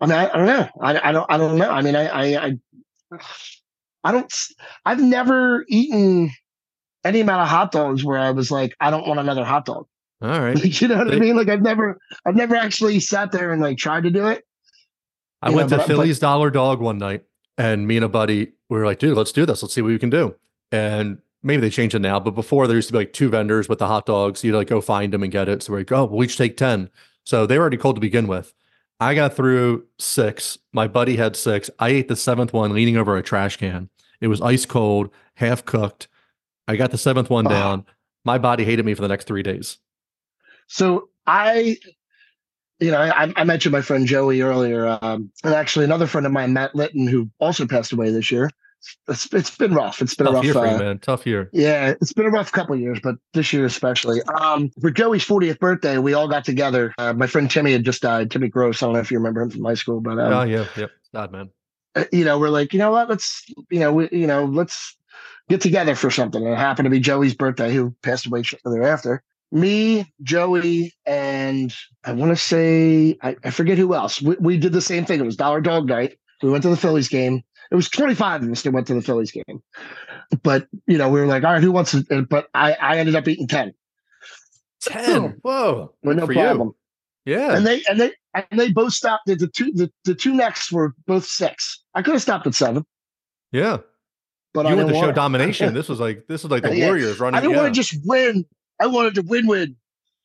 [0.00, 0.68] I mean, I, I don't know.
[0.80, 1.26] I, I don't.
[1.30, 1.70] I don't know.
[1.70, 3.18] I mean, I, I, I,
[4.04, 4.32] I don't.
[4.84, 6.30] I've never eaten
[7.04, 9.86] any amount of hot dogs where I was like, I don't want another hot dog.
[10.20, 10.58] All right.
[10.80, 11.36] you know what I mean?
[11.36, 14.44] Like, I've never, I've never actually sat there and like tried to do it.
[15.42, 17.24] I went know, to but- Philly's Dollar Dog one night,
[17.56, 19.62] and me and a buddy we were like, "Dude, let's do this.
[19.62, 20.34] Let's see what we can do."
[20.72, 23.68] And maybe they changed it now, but before there used to be like two vendors
[23.68, 24.42] with the hot dogs.
[24.42, 25.62] You'd like go find them and get it.
[25.62, 26.90] So we're like, "Oh, we'll each take ten.
[27.24, 28.52] So they were already cold to begin with.
[29.00, 30.58] I got through six.
[30.72, 31.70] My buddy had six.
[31.78, 33.88] I ate the seventh one leaning over a trash can.
[34.20, 36.08] It was ice cold, half cooked.
[36.66, 37.50] I got the seventh one Oh.
[37.50, 37.86] down.
[38.24, 39.78] My body hated me for the next three days.
[40.66, 41.78] So I,
[42.80, 46.32] you know, I, I mentioned my friend Joey earlier, um, and actually another friend of
[46.32, 48.50] mine, Matt Litton, who also passed away this year.
[49.08, 50.00] It's, it's been rough.
[50.00, 50.44] It's been a Tough rough.
[50.44, 50.98] year for you, uh, man.
[50.98, 51.50] Tough year.
[51.52, 54.20] Yeah, it's been a rough couple of years, but this year especially.
[54.22, 56.94] Um, for Joey's 40th birthday, we all got together.
[56.98, 58.30] Uh, my friend Timmy had just died.
[58.30, 58.82] Timmy Gross.
[58.82, 60.90] I don't know if you remember him from high school, but um, oh yeah, yep.
[61.12, 61.50] Sad man.
[61.96, 63.08] uh, you know, we're like, you know what?
[63.08, 64.96] Let's, you know, we, you know, let's
[65.48, 66.42] get together for something.
[66.44, 69.22] And it happened to be Joey's birthday, who passed away shortly thereafter.
[69.50, 71.74] Me, Joey, and
[72.04, 74.20] I want to say I, I forget who else.
[74.20, 75.20] We, we did the same thing.
[75.20, 76.18] It was Dollar Dog Night.
[76.42, 77.42] We went to the Phillies game.
[77.70, 79.62] It was 25 of us that went to the Phillies game.
[80.42, 82.26] But you know, we were like, all right, who wants to?
[82.28, 83.72] But I, I ended up eating 10
[84.80, 85.36] Ten.
[85.42, 85.92] Whoa.
[86.02, 86.72] with no problem.
[87.24, 87.34] you.
[87.34, 87.56] Yeah.
[87.56, 89.26] And they and they and they both stopped.
[89.26, 91.82] The, the two the, the two next were both six.
[91.94, 92.84] I could have stopped at seven.
[93.52, 93.78] yeah.
[94.54, 95.74] but you were didn't the show domination.
[95.78, 96.86] This was like this was like the Yeah.
[96.86, 97.36] Warriors running.
[97.38, 97.62] I didn't yeah.
[97.62, 98.46] want to just win.
[98.80, 99.76] I wanted to win, win.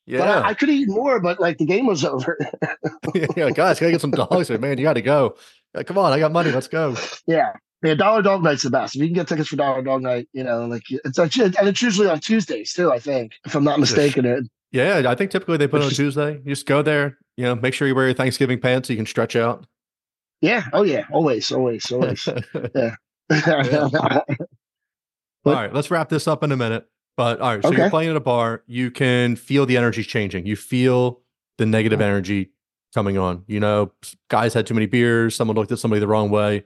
[0.05, 0.19] yeah.
[0.19, 2.37] But I, I could eat more, but like the game was over.
[3.15, 4.49] yeah, guys, gotta get some dogs.
[4.51, 5.35] Man, you got to go.
[5.74, 6.51] Like, come on, I got money.
[6.51, 6.95] Let's go.
[7.28, 7.53] yeah.
[7.84, 8.95] Yeah, Dollar Dog Night's the best.
[8.95, 11.67] If you can get tickets for Dollar Dog Night, you know, like it's actually, and
[11.67, 12.91] it's usually on Tuesdays too.
[12.93, 14.24] I think, if I'm not mistaken.
[14.26, 16.34] It Yeah, I think typically they put it on just- Tuesday.
[16.45, 17.17] You just go there.
[17.36, 19.65] You know, make sure you wear your Thanksgiving pants so you can stretch out.
[20.39, 22.26] yeah, oh yeah, always, always, always.
[22.76, 22.95] Yeah.
[25.45, 26.86] All right, let's wrap this up in a minute.
[27.17, 28.63] But all right, so you're playing at a bar.
[28.65, 30.45] You can feel the energy changing.
[30.47, 31.21] You feel
[31.57, 32.51] the negative energy
[32.93, 33.43] coming on.
[33.47, 33.91] You know,
[34.29, 35.35] guys had too many beers.
[35.35, 36.63] Someone looked at somebody the wrong way.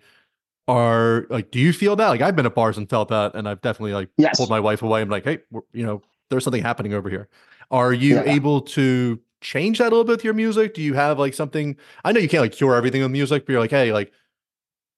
[0.67, 2.09] Are like, do you feel that?
[2.09, 4.37] Like, I've been at bars and felt that, and I've definitely like Yes.
[4.37, 5.01] pulled my wife away.
[5.01, 5.39] I'm like, hey,
[5.71, 7.29] you know, there's something happening over here.
[7.71, 8.23] Are you Yeah.
[8.33, 10.73] able to change that a little bit with your music?
[10.73, 11.77] Do you have like something?
[12.03, 14.11] I know you can't like cure everything with music, but you're like, hey, like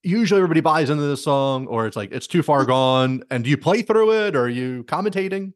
[0.01, 3.23] usually everybody buys into this song, or it's like it's too far gone.
[3.29, 5.53] And do you play through it, or are you commentating?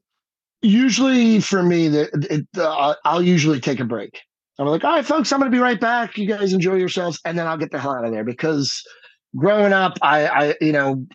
[0.66, 4.22] usually for me, that it, uh, I'll usually take a break.
[4.60, 6.18] I'm like, all right, folks, I'm going to be right back.
[6.18, 8.84] You guys enjoy yourselves, and then I'll get the hell out of there because
[9.36, 11.06] growing up, I, I you know,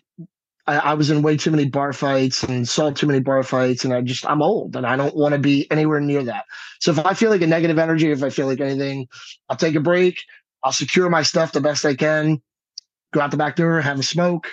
[0.67, 3.85] I, I was in way too many bar fights and saw too many bar fights,
[3.85, 6.45] and I just I'm old and I don't want to be anywhere near that.
[6.79, 9.07] So if I feel like a negative energy, if I feel like anything,
[9.49, 10.19] I'll take a break.
[10.63, 12.41] I'll secure my stuff the best I can.
[13.13, 14.47] Go out the back door, have a smoke,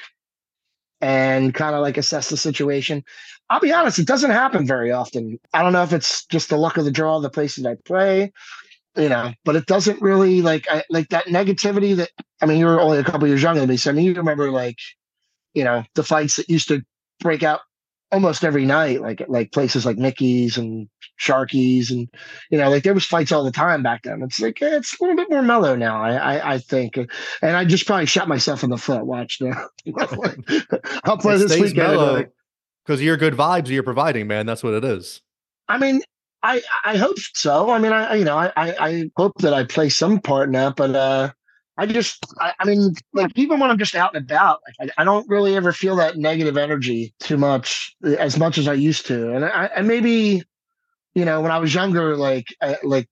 [1.00, 3.04] and kind of like assess the situation.
[3.50, 5.38] I'll be honest, it doesn't happen very often.
[5.52, 8.32] I don't know if it's just the luck of the draw, the places I play,
[8.96, 12.66] you know, but it doesn't really like I like that negativity that I mean, you
[12.66, 13.76] were only a couple years younger than me.
[13.76, 14.78] So I mean you remember like,
[15.54, 16.82] you know, the fights that used to
[17.20, 17.60] break out
[18.12, 20.88] almost every night, like like places like Mickey's and
[21.20, 22.08] Sharky's and
[22.50, 24.22] you know, like there was fights all the time back then.
[24.22, 26.96] It's like eh, it's a little bit more mellow now, I I, I think.
[26.96, 29.04] And I just probably shot myself in the foot.
[29.06, 29.68] Watch now.
[31.04, 31.76] I'll play It this weekend.
[31.76, 32.32] mellow like,
[32.84, 34.46] because your good vibes you're providing, man.
[34.46, 35.20] That's what it is.
[35.68, 36.00] I mean,
[36.46, 37.70] I I hope so.
[37.70, 40.76] I mean, I you know, I I, hope that I play some part in that,
[40.76, 41.32] but uh,
[41.76, 45.02] I just I, I mean, like even when I'm just out and about, like I,
[45.02, 49.06] I don't really ever feel that negative energy too much as much as I used
[49.06, 50.44] to, and I and maybe,
[51.16, 53.08] you know, when I was younger, like I, like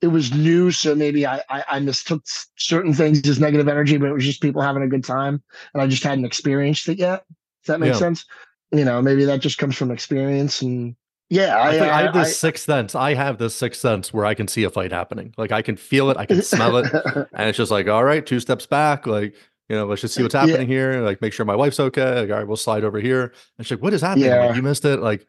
[0.00, 2.22] it was new, so maybe I, I I mistook
[2.56, 5.42] certain things as negative energy, but it was just people having a good time,
[5.74, 7.24] and I just hadn't experienced it yet.
[7.64, 7.98] Does that make Yeah.
[7.98, 8.24] sense?
[8.70, 10.94] You know, maybe that just comes from experience and.
[11.30, 12.94] Yeah, I, I, I I, have this sixth sense.
[12.94, 15.34] I have this sixth sense where I can see a fight happening.
[15.36, 16.86] Like I can feel it, I can smell it,
[17.34, 19.06] and it's just like, all right, two steps back.
[19.06, 19.34] Like
[19.68, 20.46] you know, let's just see what's Yeah.
[20.46, 21.02] happening here.
[21.02, 22.20] Like make sure my wife's okay.
[22.20, 23.34] Like all right, we'll slide over here.
[23.58, 24.32] And she's like, what is happening?
[24.32, 25.00] I'm like, you missed it.
[25.00, 25.26] Like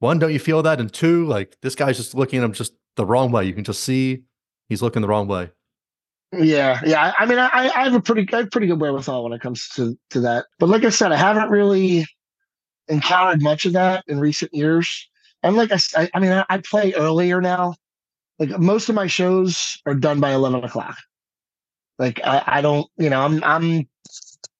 [0.00, 0.80] one, don't you feel that?
[0.80, 3.44] And two, like this guy's just looking at him just the wrong way.
[3.44, 4.24] You can just see
[4.68, 5.50] he's looking the wrong way.
[6.32, 7.12] Yeah, yeah.
[7.16, 9.40] I I mean, I, I have a pretty, I have pretty good wherewithal when it
[9.40, 10.46] comes to to that.
[10.58, 12.04] But like I said, I haven't really
[12.88, 15.08] encountered much of that in recent years.
[15.42, 17.74] And like I, I, mean I play earlier now.
[18.38, 20.98] Like most of my shows are done by eleven o'clock.
[21.98, 23.88] Like I, I don't, you know, I'm, I'm,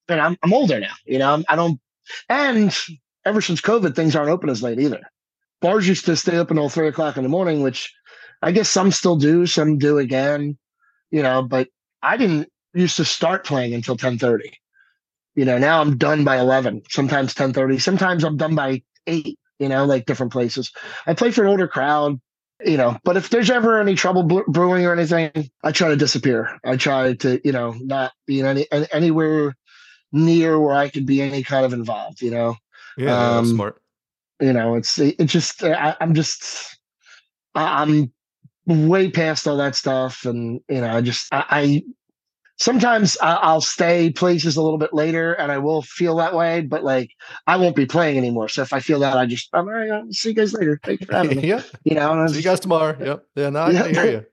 [0.09, 0.93] and I'm, I'm older now.
[1.05, 1.79] You know, I'm, I don't,
[2.29, 2.75] and
[3.25, 5.01] ever since COVID, things aren't open as late either.
[5.61, 7.93] Bars used to stay open until three o'clock in the morning, which
[8.41, 10.57] I guess some still do, some do again.
[11.11, 11.67] You know, but
[12.01, 14.51] I didn't used to start playing until 10:30.
[15.37, 19.69] You know, now I'm done by 11, sometimes 10:30, sometimes I'm done by 8, you
[19.69, 20.71] know, like different places.
[21.05, 22.19] I play for an older crowd,
[22.65, 25.31] you know, but if there's ever any trouble brewing or anything,
[25.63, 26.59] I try to disappear.
[26.65, 29.55] I try to, you know, not be in any an- anywhere
[30.11, 32.55] near where I could be any kind of involved, you know.
[32.97, 33.81] Yeah, Um, smart.
[34.39, 36.79] You know, it's it just I, I'm just
[37.55, 38.11] I, I'm
[38.65, 41.83] way past all that stuff, and you know, I just I, I
[42.57, 46.61] sometimes I, I'll stay places a little bit later, and I will feel that way,
[46.61, 47.11] but like
[47.47, 48.49] I won't be playing anymore.
[48.49, 49.89] So if I feel that, I just I'm all right.
[49.91, 50.79] I'll see you guys later.
[50.83, 51.47] Thank you for having me.
[51.47, 51.61] yeah.
[51.83, 52.95] You know, See you guys tomorrow.
[52.99, 53.25] Yep.
[53.35, 53.87] Yeah, no, I, Yeah.
[53.87, 54.25] Hear you.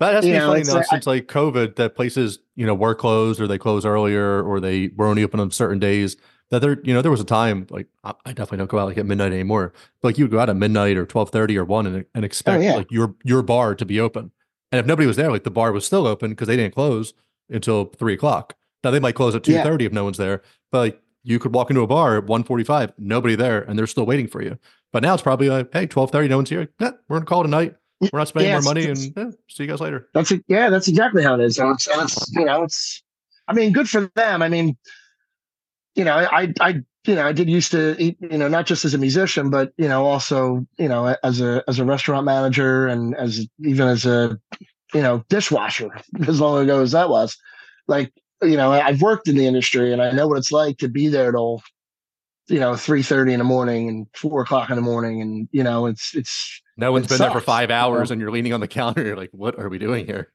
[0.00, 2.40] But it has to You be know, funny now like- since like COVID that places,
[2.56, 5.78] you know, were closed or they closed earlier or they were only open on certain
[5.78, 6.16] days.
[6.50, 8.86] That there, you know, there was a time like I, I definitely don't go out
[8.88, 9.72] like at midnight anymore.
[10.00, 12.24] But like you would go out at midnight or twelve thirty or one and, and
[12.24, 12.74] oh, expect Oh, yeah.
[12.76, 14.30] like your your bar to be open.
[14.72, 17.14] And if nobody was there, like the bar was still open because they didn't close
[17.50, 18.54] until three o'clock.
[18.84, 19.88] Now they might close at two thirty Yeah.
[19.88, 20.42] if no one's there.
[20.72, 23.78] But like you could walk into a bar at one forty five, nobody there, and
[23.78, 24.58] they're still waiting for you.
[24.92, 26.68] But now it's probably like, hey, twelve thirty, no one's here.
[26.80, 27.74] Yeah, we're gonna call tonight.
[28.00, 30.08] We're not spending Yeah, more money, and yeah, see you guys later.
[30.12, 30.44] That's it.
[30.48, 31.58] Yeah, that's exactly how it is.
[31.58, 33.02] And it's, and it's you know, it's.
[33.48, 34.42] I mean, good for them.
[34.42, 34.76] I mean,
[35.94, 38.84] you know, I, I, you know, I did used to, eat, you know, not just
[38.84, 42.88] as a musician, but you know, also, you know, as a as a restaurant manager
[42.88, 44.38] and as even as a,
[44.94, 45.90] you know, dishwasher
[46.28, 47.36] as long ago as that was.
[47.88, 48.12] Like,
[48.42, 51.08] you know, I've worked in the industry and I know what it's like to be
[51.08, 51.62] there till,
[52.48, 55.64] you know, three thirty in the morning and four o'clock in the morning, and you
[55.64, 58.60] know, it's it's No one's It been there for five hours and you're leaning on
[58.60, 59.04] the counter.
[59.04, 60.32] You're like, what are we doing here?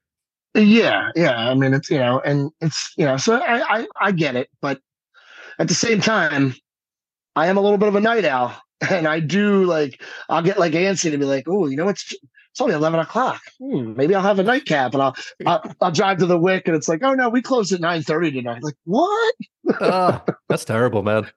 [0.54, 1.38] yeah, yeah.
[1.38, 4.50] I mean, it's you know, and it's you know, so I I, I get it,
[4.62, 4.82] but
[5.60, 6.56] at the same time,
[7.36, 8.54] I am a little bit of a night owl,
[8.90, 12.14] and I do like I'll get like antsy to be like, oh, you know, it's
[12.52, 13.42] it's only eleven o'clock.
[13.60, 16.76] Hmm, maybe I'll have a nightcap, and I'll, I'll I'll drive to the Wick, and
[16.76, 18.64] it's like, oh no, we closed at nine thirty tonight.
[18.64, 19.36] Like what?
[19.80, 21.28] Ah, that's terrible, man.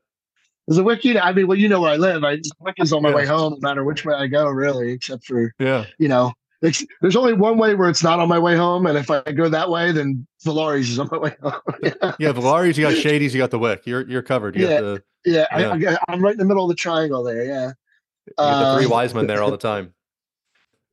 [0.67, 2.25] There's a Wick, you know, I mean, well, you know where I live.
[2.25, 3.15] I Wick is on my Yeah.
[3.17, 5.85] way home, no matter which way I go, really, except for Yeah.
[5.99, 6.33] you know.
[6.63, 9.21] It's, there's only one way where it's not on my way home, and if I
[9.33, 11.53] go that way, then Valari's is on my way home.
[11.83, 12.33] yeah, Yeah.
[12.33, 13.83] Valari's, you got Shady's, you got the Wick.
[13.85, 14.57] You're you're covered.
[14.57, 14.81] You Yeah.
[14.81, 15.91] the, yeah, Yeah.
[15.91, 17.45] I, I, I'm right in the middle of the triangle there.
[17.45, 17.67] Yeah.
[18.27, 19.94] you the three Uh, wise men there all the time.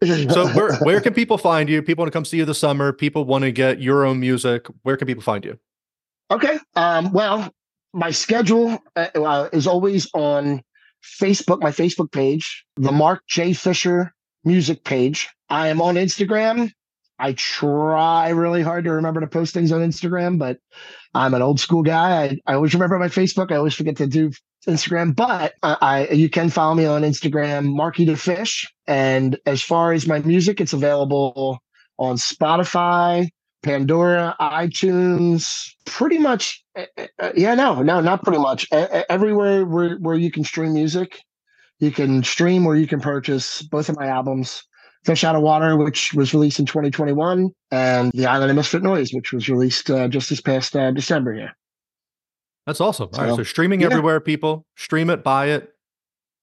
[0.04, 1.82] So where where can people find you?
[1.82, 2.92] People want to come see you this summer.
[2.92, 4.68] People want to get your own music.
[4.84, 5.60] Where can people find you?
[6.30, 6.58] Okay.
[6.76, 7.54] Um, well,
[7.94, 10.62] my schedule uh, is always on
[11.22, 13.54] Facebook, my Facebook page, the Mark J.
[13.54, 15.30] Fisher music page.
[15.50, 16.72] I am on Instagram.
[17.22, 20.58] I try really hard to remember to post things on Instagram, but
[21.14, 22.24] I'm an old school guy.
[22.24, 23.52] I, I always remember my Facebook.
[23.52, 24.32] I always forget to do
[24.68, 28.68] Instagram, but I, I you can follow me on Instagram, Marky the Fish.
[28.88, 31.60] And as far as my music, it's available
[32.00, 33.30] on Spotify,
[33.62, 35.46] Pandora, iTunes,
[35.86, 36.64] pretty much.
[36.76, 36.86] uh,
[37.20, 38.68] uh, yeah, no, no, not pretty much.
[38.72, 41.20] Everywhere where, where you can stream music,
[41.80, 44.64] you can stream or you can purchase both of my albums.
[45.04, 49.14] Fish Out of Water, which was released in 2021, and The Island of Misfit Noise,
[49.14, 51.56] which was released uh, just this past uh, December here.
[52.68, 53.10] That's awesome.
[53.14, 53.30] All right.
[53.32, 53.88] So, So streaming yeah.
[53.88, 54.66] everywhere, people.
[54.76, 55.74] Stream it, buy it.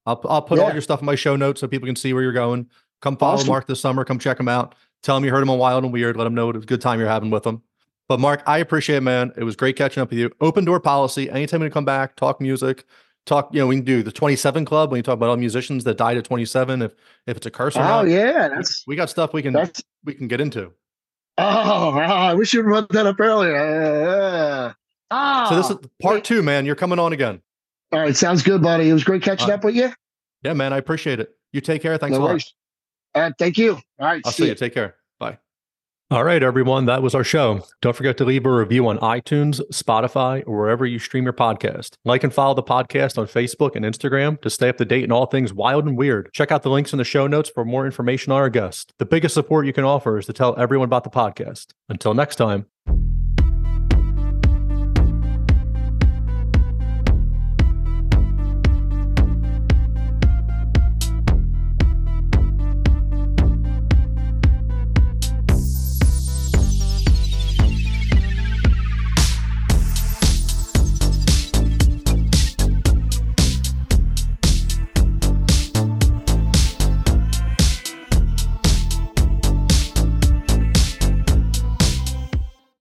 [0.07, 2.23] I'll I'll put all your stuff in my show notes so people can see where
[2.23, 2.69] you're going.
[3.01, 3.49] Come follow Awesome.
[3.49, 4.05] Mark this summer.
[4.05, 4.75] Come check him out.
[5.03, 6.17] Tell him you heard him on Wild and Weird.
[6.17, 7.63] Let him know what a good time you're having with him.
[8.09, 9.33] But Mark, I appreciate it, man.
[9.37, 10.33] It was great catching up with you.
[10.41, 11.31] Open door policy.
[11.31, 12.85] Anytime you come back, talk music,
[13.29, 13.51] talk.
[13.53, 15.97] You know, we can do the 27 Club when you talk about all musicians that
[15.97, 16.83] died at 27.
[16.83, 16.95] If
[17.27, 19.55] if it's a curse or Oh not, yeah, that's we got stuff we can
[20.05, 20.73] we can get into.
[21.41, 23.55] Oh, I wish you'd brought that up earlier.
[23.57, 24.73] Uh,
[25.13, 26.25] ah, So this is part wait.
[26.25, 26.67] two, man.
[26.67, 27.41] You're coming on again.
[27.93, 28.17] all right.
[28.17, 28.89] Sounds good, buddy.
[28.91, 29.93] It was great catching Uh, up with you.
[30.43, 30.73] Yeah, man.
[30.73, 31.31] I appreciate it.
[31.53, 31.97] You take care.
[31.97, 32.29] Thanks no a lot.
[32.31, 32.55] worries.
[33.15, 33.75] Uh, thank you.
[33.75, 34.21] All right.
[34.25, 34.55] I'll see see you.
[34.57, 34.97] Take care.
[36.11, 36.87] All right, everyone.
[36.87, 37.67] That was our show.
[37.83, 41.97] Don't forget to leave a review on iTunes, Spotify, or wherever you stream your podcast.
[42.07, 45.13] Like and follow the podcast on Facebook and Instagram to stay up to date in
[45.13, 46.31] all things wild and weird.
[46.33, 48.95] Check out the links in the show notes for more information on our guest.
[48.99, 51.75] The biggest support you can offer is to tell everyone about the podcast.
[51.91, 52.65] Until next time.